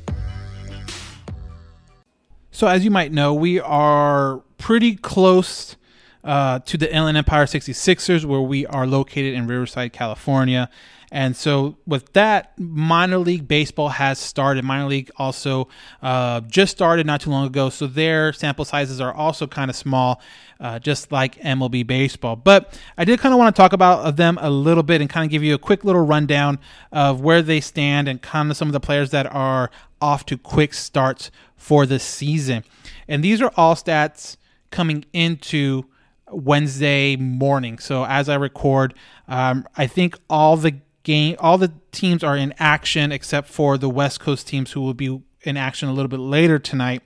[2.56, 5.76] So, as you might know, we are pretty close
[6.24, 10.70] uh, to the Inland Empire 66ers, where we are located in Riverside, California.
[11.12, 14.64] And so, with that, minor league baseball has started.
[14.64, 15.68] Minor league also
[16.00, 17.68] uh, just started not too long ago.
[17.68, 20.22] So, their sample sizes are also kind of small,
[20.58, 22.36] uh, just like MLB baseball.
[22.36, 25.26] But I did kind of want to talk about them a little bit and kind
[25.26, 26.58] of give you a quick little rundown
[26.90, 30.36] of where they stand and kind of some of the players that are off to
[30.36, 32.64] quick starts for the season.
[33.08, 34.36] And these are all stats
[34.70, 35.84] coming into
[36.30, 37.78] Wednesday morning.
[37.78, 38.94] So as I record,
[39.28, 43.88] um, I think all the game, all the teams are in action except for the
[43.88, 47.02] West Coast teams who will be in action a little bit later tonight.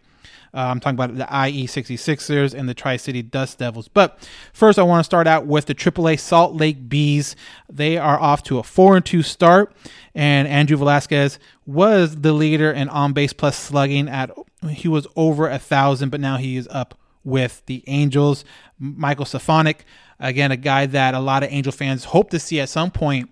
[0.53, 3.89] Uh, I'm talking about the IE 66ers and the Tri City Dust Devils.
[3.89, 7.37] But first, I want to start out with the AAA Salt Lake Bees.
[7.69, 9.73] They are off to a 4 and 2 start,
[10.15, 14.31] and Andrew Velazquez was the leader in on base plus slugging at
[14.69, 18.45] he was over a thousand, but now he is up with the Angels.
[18.79, 19.85] Michael Stefanic,
[20.19, 23.31] again, a guy that a lot of Angel fans hope to see at some point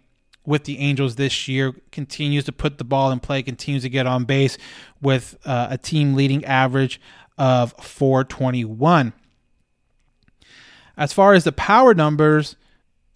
[0.48, 1.74] with the Angels this year.
[1.92, 4.56] Continues to put the ball in play, continues to get on base
[5.02, 7.00] with uh, a team leading average
[7.36, 9.12] of 421.
[10.96, 12.56] As far as the power numbers,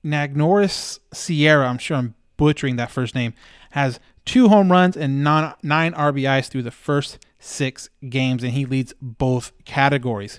[0.04, 3.32] Nagnoris Sierra, I'm sure I'm butchering that first name,
[3.70, 8.66] has two home runs and nine, nine RBIs through the first six games, and he
[8.66, 10.38] leads both categories.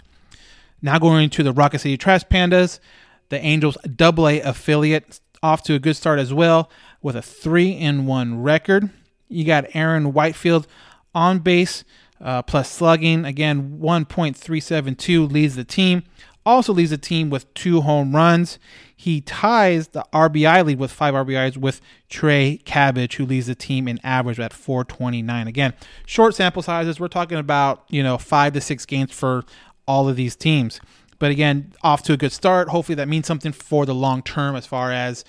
[0.82, 2.80] Now going to the Rocket City Trash Pandas,
[3.30, 7.70] the Angels Double A affiliate, off to a good start as well with a three
[7.70, 8.90] in one record.
[9.28, 10.66] You got Aaron Whitefield
[11.14, 11.84] on base
[12.22, 16.04] uh, plus slugging again 1.372 leads the team.
[16.46, 18.60] Also leads the team with two home runs.
[18.96, 23.88] He ties the RBI lead with five RBIs with Trey Cabbage, who leads the team
[23.88, 25.48] in average at 429.
[25.48, 25.74] Again,
[26.06, 27.00] short sample sizes.
[27.00, 29.44] We're talking about you know five to six games for
[29.88, 30.80] all of these teams.
[31.20, 32.70] But again, off to a good start.
[32.70, 35.24] Hopefully, that means something for the long term as far as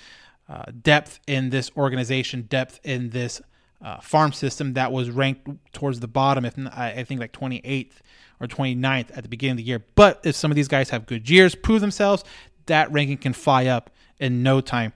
[0.49, 3.41] uh, depth in this organization, depth in this
[3.83, 7.93] uh, farm system that was ranked towards the bottom, if not, I think like 28th
[8.39, 9.83] or 29th at the beginning of the year.
[9.95, 12.23] But if some of these guys have good years, prove themselves,
[12.65, 14.93] that ranking can fly up in no time.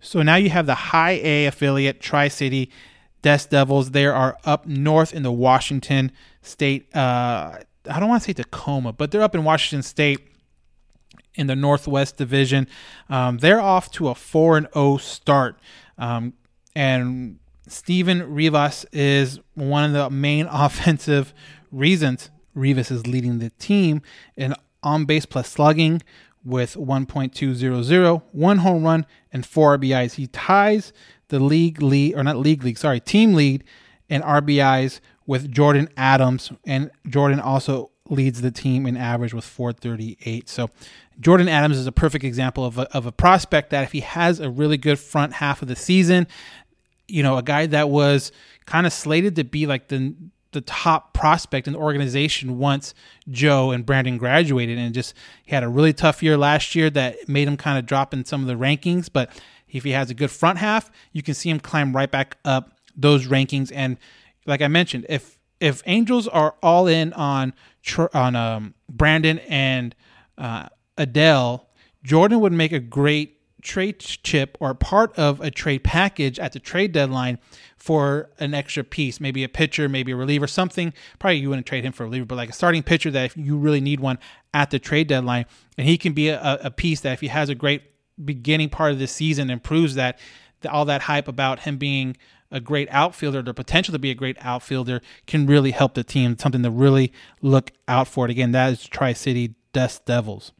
[0.00, 2.70] So now you have the high A affiliate, Tri City
[3.22, 3.90] Dust Devils.
[3.90, 6.12] They are up north in the Washington
[6.42, 6.94] State.
[6.94, 10.20] Uh, I don't want to say Tacoma, but they're up in Washington State
[11.34, 12.66] in the Northwest Division.
[13.08, 15.58] Um, they're off to a 4 and 0 start.
[15.98, 16.34] Um,
[16.74, 21.32] and Steven Rivas is one of the main offensive
[21.70, 24.02] reasons Rivas is leading the team
[24.36, 26.02] in on base plus slugging
[26.44, 30.14] with 1.200, one home run, and four RBIs.
[30.14, 30.92] He ties
[31.28, 33.64] the league lead, or not league league, sorry, team lead
[34.08, 40.48] in RBIs with Jordan Adams, and Jordan also leads the team in average with 438.
[40.48, 40.70] So
[41.18, 44.38] Jordan Adams is a perfect example of a, of a prospect that if he has
[44.38, 46.26] a really good front half of the season,
[47.08, 48.32] you know, a guy that was
[48.64, 50.14] kind of slated to be like the
[50.52, 52.94] the top prospect in the organization once
[53.30, 55.12] Jo and Brandon graduated and just
[55.44, 58.24] he had a really tough year last year that made him kind of drop in
[58.24, 59.30] some of the rankings, but
[59.68, 62.78] if he has a good front half, you can see him climb right back up
[62.96, 63.98] those rankings and
[64.46, 67.54] like I mentioned, if if Angels are all in on
[68.12, 69.94] on um, Brandon and
[70.38, 71.66] uh, Adell,
[72.02, 76.60] Jordan would make a great trade chip or part of a trade package at the
[76.60, 77.38] trade deadline
[77.76, 80.92] for an extra piece, maybe a pitcher, maybe a reliever, something.
[81.18, 83.36] Probably you wouldn't trade him for a reliever, but like a starting pitcher that if
[83.36, 84.18] you really need one
[84.54, 87.48] at the trade deadline, and he can be a, a piece that if he has
[87.48, 87.82] a great
[88.24, 90.18] beginning part of the season and proves that
[90.70, 92.16] all that hype about him being
[92.50, 96.38] a great outfielder, the potential to be a great outfielder, can really help the team.
[96.38, 98.26] Something to really look out for.
[98.26, 100.52] It again, that is Tri City Dust Devils.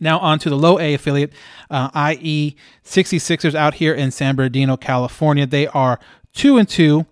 [0.00, 1.32] Now on to the low A affiliate,
[1.70, 5.46] uh, IE, 66ers out here in San Bernardino, California.
[5.46, 6.00] They are
[6.32, 7.06] two and two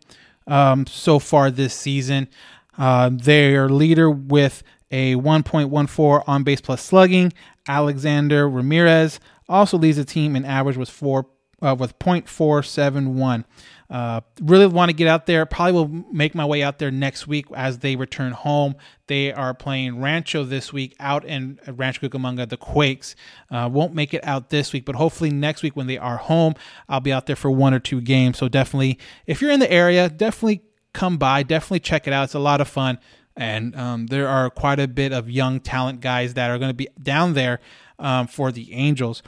[0.48, 2.28] um, so far this season.
[2.76, 7.32] Uh, their leader with a 1.14 on base plus slugging.
[7.68, 11.26] Alexander Ramirez also leads the team in average with four
[11.62, 13.44] uh, with 0.471.
[13.90, 15.44] Uh, really want to get out there.
[15.44, 18.76] Probably will make my way out there next week as they return home.
[19.08, 23.16] They are playing Rancho this week out in Rancho Cucamonga, the Quakes.
[23.50, 26.54] Uh, won't make it out this week, but hopefully next week when they are home,
[26.88, 28.38] I'll be out there for one or two games.
[28.38, 31.42] So definitely, if you're in the area, definitely come by.
[31.42, 32.24] Definitely check it out.
[32.24, 32.98] It's a lot of fun.
[33.36, 36.74] And um, there are quite a bit of young talent guys that are going to
[36.74, 37.61] be down there
[37.98, 39.22] um, for the Angels.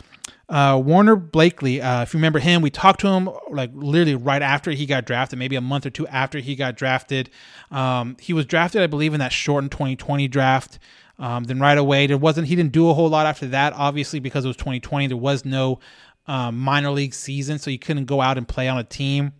[0.52, 4.42] Uh, Werner Blakely, uh, if you remember him, we talked to him like literally right
[4.42, 7.30] after he got drafted, maybe a month or two after he got drafted.
[7.70, 10.78] Um, he was drafted, I believe, in that shortened 2020 draft.
[11.18, 13.72] Um, then right away, there wasn't he didn't do a whole lot after that.
[13.72, 15.80] Obviously, because it was 2020, there was no
[16.26, 19.32] um, minor league season, so you couldn't go out and play on a team.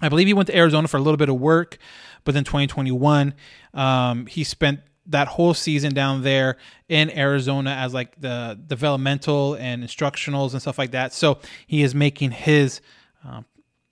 [0.00, 1.76] I believe he went to Arizona for a little bit of work,
[2.24, 3.34] but then 2021,
[3.74, 6.56] um, he spent that whole season down there
[6.88, 11.12] in Arizona as like the developmental and instructionals and stuff like that.
[11.12, 12.80] So he is making his
[13.24, 13.44] um,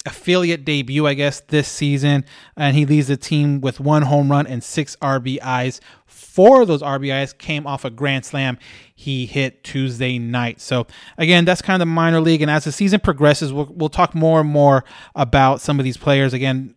[0.07, 2.25] affiliate debut, I guess, this season,
[2.57, 5.81] and he leads the team with one home run and six RBIs.
[6.07, 8.59] Four of those RBIs came off a grand slam
[8.95, 10.61] he hit Tuesday night.
[10.61, 10.87] So
[11.19, 12.41] again, that's kind of the minor league.
[12.41, 14.85] And as the season progresses, we'll, we'll talk more and more
[15.15, 16.33] about some of these players.
[16.33, 16.75] Again,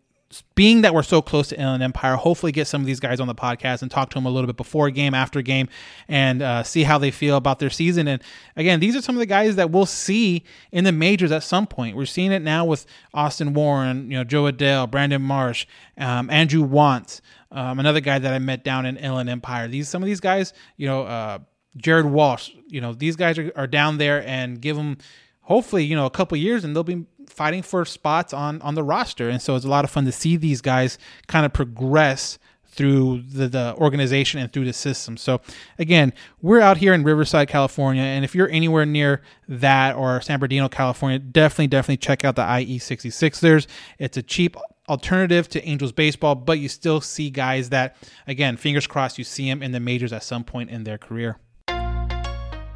[0.56, 3.28] being that we're so close to Inland Empire, hopefully get some of these guys on
[3.28, 5.68] the podcast and talk to them a little bit before game, after game,
[6.08, 8.08] and uh, see how they feel about their season.
[8.08, 8.22] And
[8.56, 11.68] again, these are some of the guys that we'll see in the majors at some
[11.68, 11.96] point.
[11.96, 15.66] We're seeing it now with Austin Warren, you know, Jo Adell, Brandon Marsh,
[15.98, 17.22] um, Andrew Wantz,
[17.52, 19.68] um, another guy that I met down in Inland Empire.
[19.68, 21.40] These some of these guys, you know, uh,
[21.78, 24.98] Jared Walsh, you know, these guys are, are down there and give them
[25.46, 28.84] hopefully you know a couple years and they'll be fighting for spots on on the
[28.84, 29.30] roster.
[29.30, 32.38] And so it's a lot of fun to see these guys kind of progress
[32.68, 35.18] through the, the organization and through the system.
[35.18, 35.42] So
[35.80, 38.04] again we're out here in riverside california.
[38.04, 42.42] And if you're anywhere near that or san bernardino california definitely definitely check out the
[42.42, 43.68] ie66ers
[44.00, 44.58] it's a cheap
[44.90, 47.96] alternative to angels baseball but you still see guys that
[48.28, 51.38] again fingers crossed you see them in the majors at some point in their career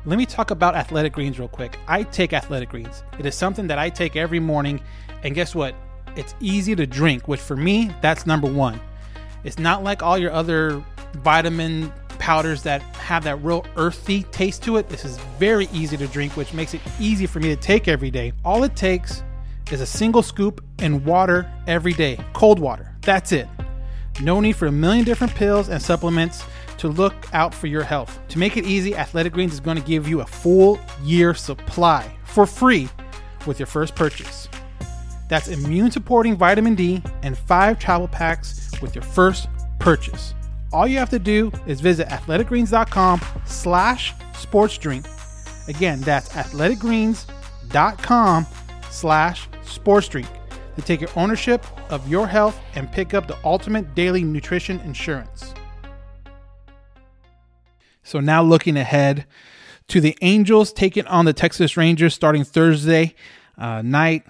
[0.06, 1.78] let me talk about athletic greens real quick.
[1.88, 3.04] I take athletic greens.
[3.18, 4.82] It is something that I take every morning,
[5.24, 5.76] and guess what?
[6.16, 8.80] It's easy to drink, which for me, that's number one.
[9.44, 10.84] It's not like all your other
[11.18, 14.90] vitamin powders that have that real earthy taste to it.
[14.90, 18.12] This is very easy to drink, which makes it easy for me to take every
[18.12, 18.34] day.
[18.44, 19.24] All it takes
[19.72, 22.96] is a single scoop in water every day, cold water.
[23.02, 23.48] That's it.
[24.22, 26.44] No need for a million different pills and supplements
[26.80, 28.20] to look out for your health.
[28.30, 32.12] To make it easy, Athletic Greens is going to give you a full year supply
[32.26, 32.90] for free
[33.46, 34.50] with your first purchase.
[35.28, 40.34] That's immune supporting vitamin D and five travel packs with your first purchase.
[40.72, 45.06] All you have to do is visit athleticgreens.com slash sports drink.
[45.68, 48.48] Again, that's athleticgreens.com
[48.90, 50.28] slash sports drink
[50.76, 55.54] to take your ownership of your health and pick up the ultimate daily nutrition insurance.
[58.10, 59.28] So now looking ahead
[59.88, 63.14] to the Angels taking on the Texas Rangers starting Thursday
[63.56, 64.24] uh, night.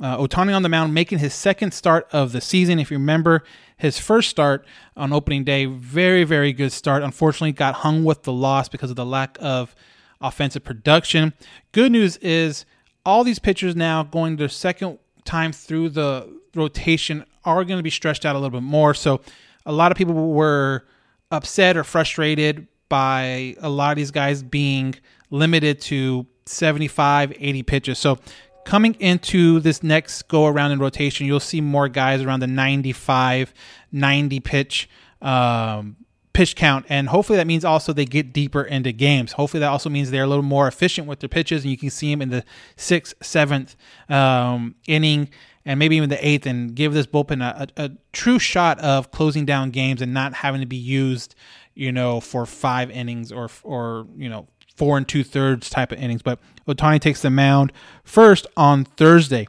[0.00, 2.80] Uh, Ohtani on the mound making his second start of the season.
[2.80, 3.44] If you remember
[3.76, 4.66] his first start
[4.96, 7.04] on opening day, very, very good start.
[7.04, 9.76] Unfortunately, got hung with the loss because of the lack of
[10.20, 11.32] offensive production.
[11.70, 12.64] Good news is
[13.06, 17.90] all these pitchers now going their second time through the rotation are going to be
[17.90, 18.94] stretched out a little bit more.
[18.94, 19.20] So
[19.64, 20.86] a lot of people were
[21.30, 24.94] upset or frustrated by a lot of these guys being
[25.30, 27.98] limited to 75, 80 pitches.
[27.98, 28.18] So
[28.66, 33.54] coming into this next go around in rotation, you'll see more guys around the 95,
[33.92, 34.90] 90 pitch
[35.22, 35.96] um,
[36.34, 36.84] pitch count.
[36.90, 39.32] And hopefully that means also they get deeper into games.
[39.32, 41.88] Hopefully that also means they're a little more efficient with their pitches and you can
[41.88, 42.44] see them in the
[42.76, 43.74] sixth, seventh
[44.10, 45.30] um, inning
[45.64, 49.10] and maybe even the eighth and give this bullpen a, a, a, true shot of
[49.10, 51.34] closing down games and not having to be used
[51.74, 54.46] you know, for five innings or or you know
[54.76, 56.22] four and two thirds type of innings.
[56.22, 57.72] But Ohtani takes the mound
[58.04, 59.46] first on Thursday.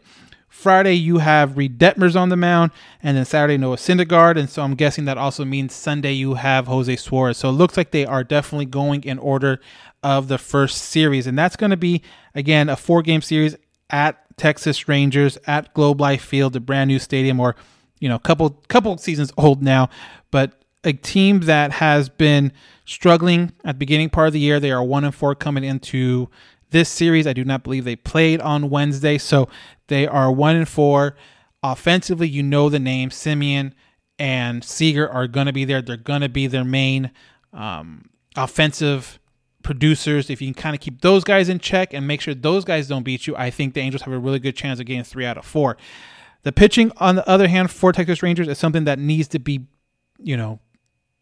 [0.49, 2.71] Friday you have Reid Detmers on the mound,
[3.01, 6.67] and then Saturday Noah Syndergaard, and so I'm guessing that also means Sunday you have
[6.67, 7.38] Jose Suarez.
[7.38, 9.59] So it looks like they are definitely going in order
[10.03, 12.01] of the first series, and that's going to be
[12.34, 13.57] again a four game series
[13.89, 17.55] at Texas Rangers at Globe Life Field, the brand new stadium, or
[17.99, 19.89] you know, couple couple seasons old now,
[20.32, 22.51] but a team that has been
[22.86, 24.59] struggling at the beginning part of the year.
[24.59, 26.29] They are one and four coming into
[26.71, 27.27] this series.
[27.27, 29.49] I do not believe they played on Wednesday, so
[29.88, 31.15] they are one and four.
[31.61, 33.71] Offensively, you know the name Semien
[34.19, 35.81] and Seager are going to be there.
[35.81, 37.11] They're going to be their main
[37.53, 39.19] um, offensive
[39.63, 42.65] producers, if you can kind of keep those guys in check and make sure those
[42.65, 45.03] guys don't beat you, I think the Angels have a really good chance of getting
[45.03, 45.77] three out of four.
[46.43, 49.65] The pitching, on the other hand, for Texas Rangers is something that needs to be,
[50.19, 50.59] you know,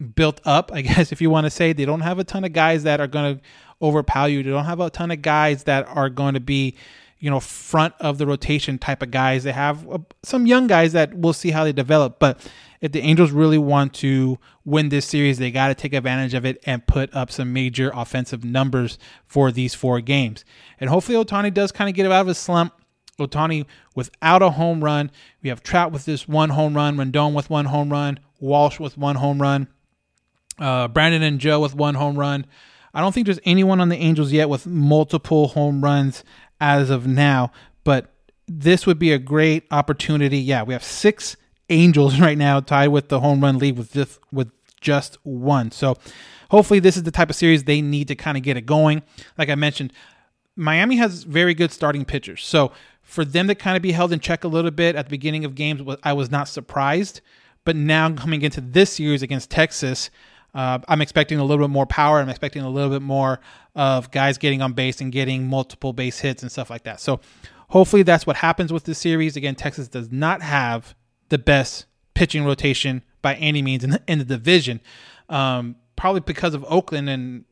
[0.01, 1.73] built up, I guess, if you want to say.
[1.73, 3.41] They don't have a ton of guys that are going to
[3.81, 4.43] overpower you.
[4.43, 6.75] They don't have a ton of guys that are going to be,
[7.19, 9.43] you know, front of the rotation type of guys.
[9.43, 12.19] They have uh, some young guys that we'll see how they develop.
[12.19, 12.47] But
[12.81, 16.45] if the Angels really want to win this series, they got to take advantage of
[16.45, 20.43] it and put up some major offensive numbers for these four games.
[20.79, 22.73] And hopefully, Ohtani does kind of get out of his slump.
[23.19, 25.11] Ohtani without a home run.
[25.43, 28.97] We have Trout with this one home run, Rendon with one home run, Walsh with
[28.97, 29.67] one home run,
[30.59, 32.45] uh, Brandon and Jo with one home run.
[32.93, 36.23] I don't think there's anyone on the Angels yet with multiple home runs
[36.59, 37.51] as of now,
[37.83, 38.13] but
[38.47, 40.37] this would be a great opportunity.
[40.37, 41.37] Yeah, we have six
[41.69, 45.71] Angels right now tied with the home run lead with just with just one.
[45.71, 45.95] So
[46.49, 49.03] hopefully this is the type of series they need to kind of get it going.
[49.37, 49.93] Like I mentioned,
[50.55, 52.43] Miami has very good starting pitchers.
[52.43, 52.71] So
[53.01, 55.45] for them to kind of be held in check a little bit at the beginning
[55.45, 57.21] of games, I was not surprised.
[57.63, 60.09] But now coming into this series against Texas,
[60.53, 62.19] uh, I'm expecting a little bit more power.
[62.19, 63.39] I'm expecting a little bit more
[63.75, 66.99] of guys getting on base and getting multiple base hits and stuff like that.
[66.99, 67.21] So
[67.69, 69.37] hopefully that's what happens with this series.
[69.37, 70.93] Again, Texas does not have
[71.29, 74.81] the best pitching rotation by any means in the, in the division.
[75.29, 77.45] Um, probably because of Oakland and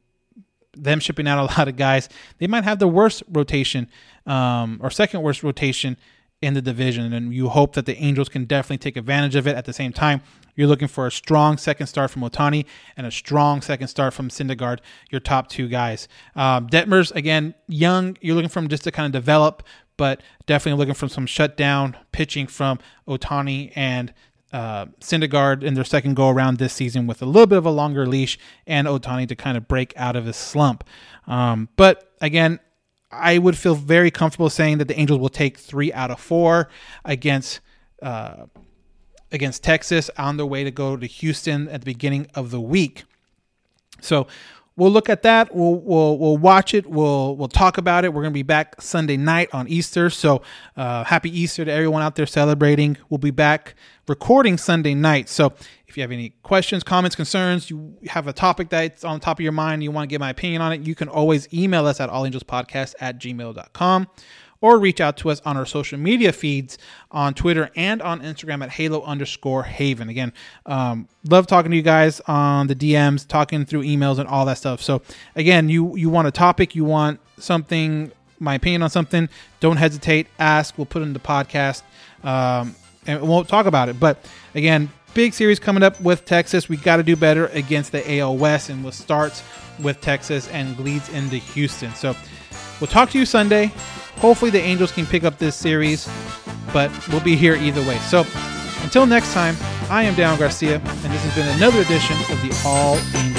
[0.76, 3.88] them shipping out a lot of guys, they might have the worst rotation
[4.26, 5.98] um, or second worst rotation
[6.42, 7.14] in the division.
[7.14, 9.56] And you hope that the Angels can definitely take advantage of it.
[9.56, 10.22] At the same time,
[10.56, 12.66] you're looking for a strong second start from Ohtani
[12.98, 14.80] and a strong second start from Syndergaard,
[15.10, 16.08] your top two guys.
[16.36, 18.18] Um, Detmers, again, young.
[18.22, 19.64] You're looking for him just to kind of develop,
[19.98, 24.14] but definitely looking for some shutdown pitching from Ohtani and
[24.52, 27.72] uh, Syndergaard in their second go around this season with a little bit of a
[27.72, 30.84] longer leash and Ohtani to kind of break out of his slump.
[31.28, 32.60] Um, but again,
[33.12, 36.70] I would feel very comfortable saying that the Angels will take three out of four
[37.06, 37.60] against
[38.02, 38.46] uh,
[39.32, 43.04] against Texas on their way to go to Houston at the beginning of the week.
[44.02, 44.28] So
[44.76, 45.54] we'll look at that.
[45.54, 46.88] We'll we'll we'll watch it.
[46.88, 48.14] We'll we'll talk about it.
[48.14, 50.10] We're gonna be back Sunday night on Easter.
[50.10, 50.42] So
[50.76, 52.98] uh, happy Easter to everyone out there celebrating.
[53.10, 53.76] We'll be back
[54.08, 55.30] recording Sunday night.
[55.30, 55.54] So
[55.88, 59.44] if you have any questions, comments, concerns, you have a topic that's on top of
[59.44, 62.00] your mind, you want to get my opinion on it, you can always email us
[62.00, 64.08] at allangelspodcast at gmail.com
[64.62, 66.78] or reach out to us on our social media feeds
[67.12, 70.10] on Twitter and on Instagram at halo underscore haven.
[70.10, 70.34] Again,
[70.66, 74.58] um, love talking to you guys on the DMs, talking through emails and all that
[74.58, 74.82] stuff.
[74.82, 75.02] So
[75.36, 79.30] again, you you want a topic, you want something, my opinion on something,
[79.60, 80.78] don't hesitate, ask.
[80.78, 81.84] We'll put it in the podcast.
[82.24, 82.76] Um,
[83.08, 84.00] and we'll talk about it.
[84.00, 86.70] But again, big series coming up with Texas.
[86.70, 89.42] We got to do better against the AL West, and we'll start
[89.82, 91.94] with Texas and leads into Houston.
[91.96, 92.16] So
[92.80, 93.72] we'll talk to you Sunday.
[94.18, 96.10] Hopefully, the Angels can pick up this series,
[96.74, 97.98] but we'll be here either way.
[98.00, 98.26] So
[98.84, 99.56] until next time,
[99.90, 103.39] I am Down Garcia, and this has been another edition of the All Angels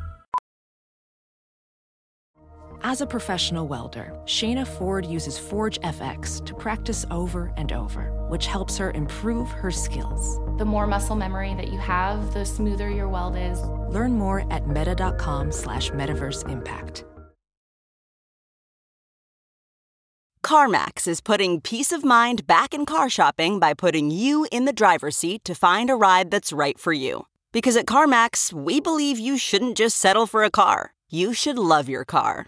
[2.83, 8.47] As a professional welder, Shayna Ford uses Forge FX to practice over and over, which
[8.47, 10.39] helps her improve her skills.
[10.57, 13.61] The more muscle memory that you have, the smoother your weld is.
[13.93, 17.03] Learn more at meta.com slash metaverse impact.
[20.43, 24.73] CarMax is putting peace of mind back in car shopping by putting you in the
[24.73, 27.27] driver's seat to find a ride that's right for you.
[27.51, 31.87] Because at CarMax, we believe you shouldn't just settle for a car, you should love
[31.87, 32.47] your car.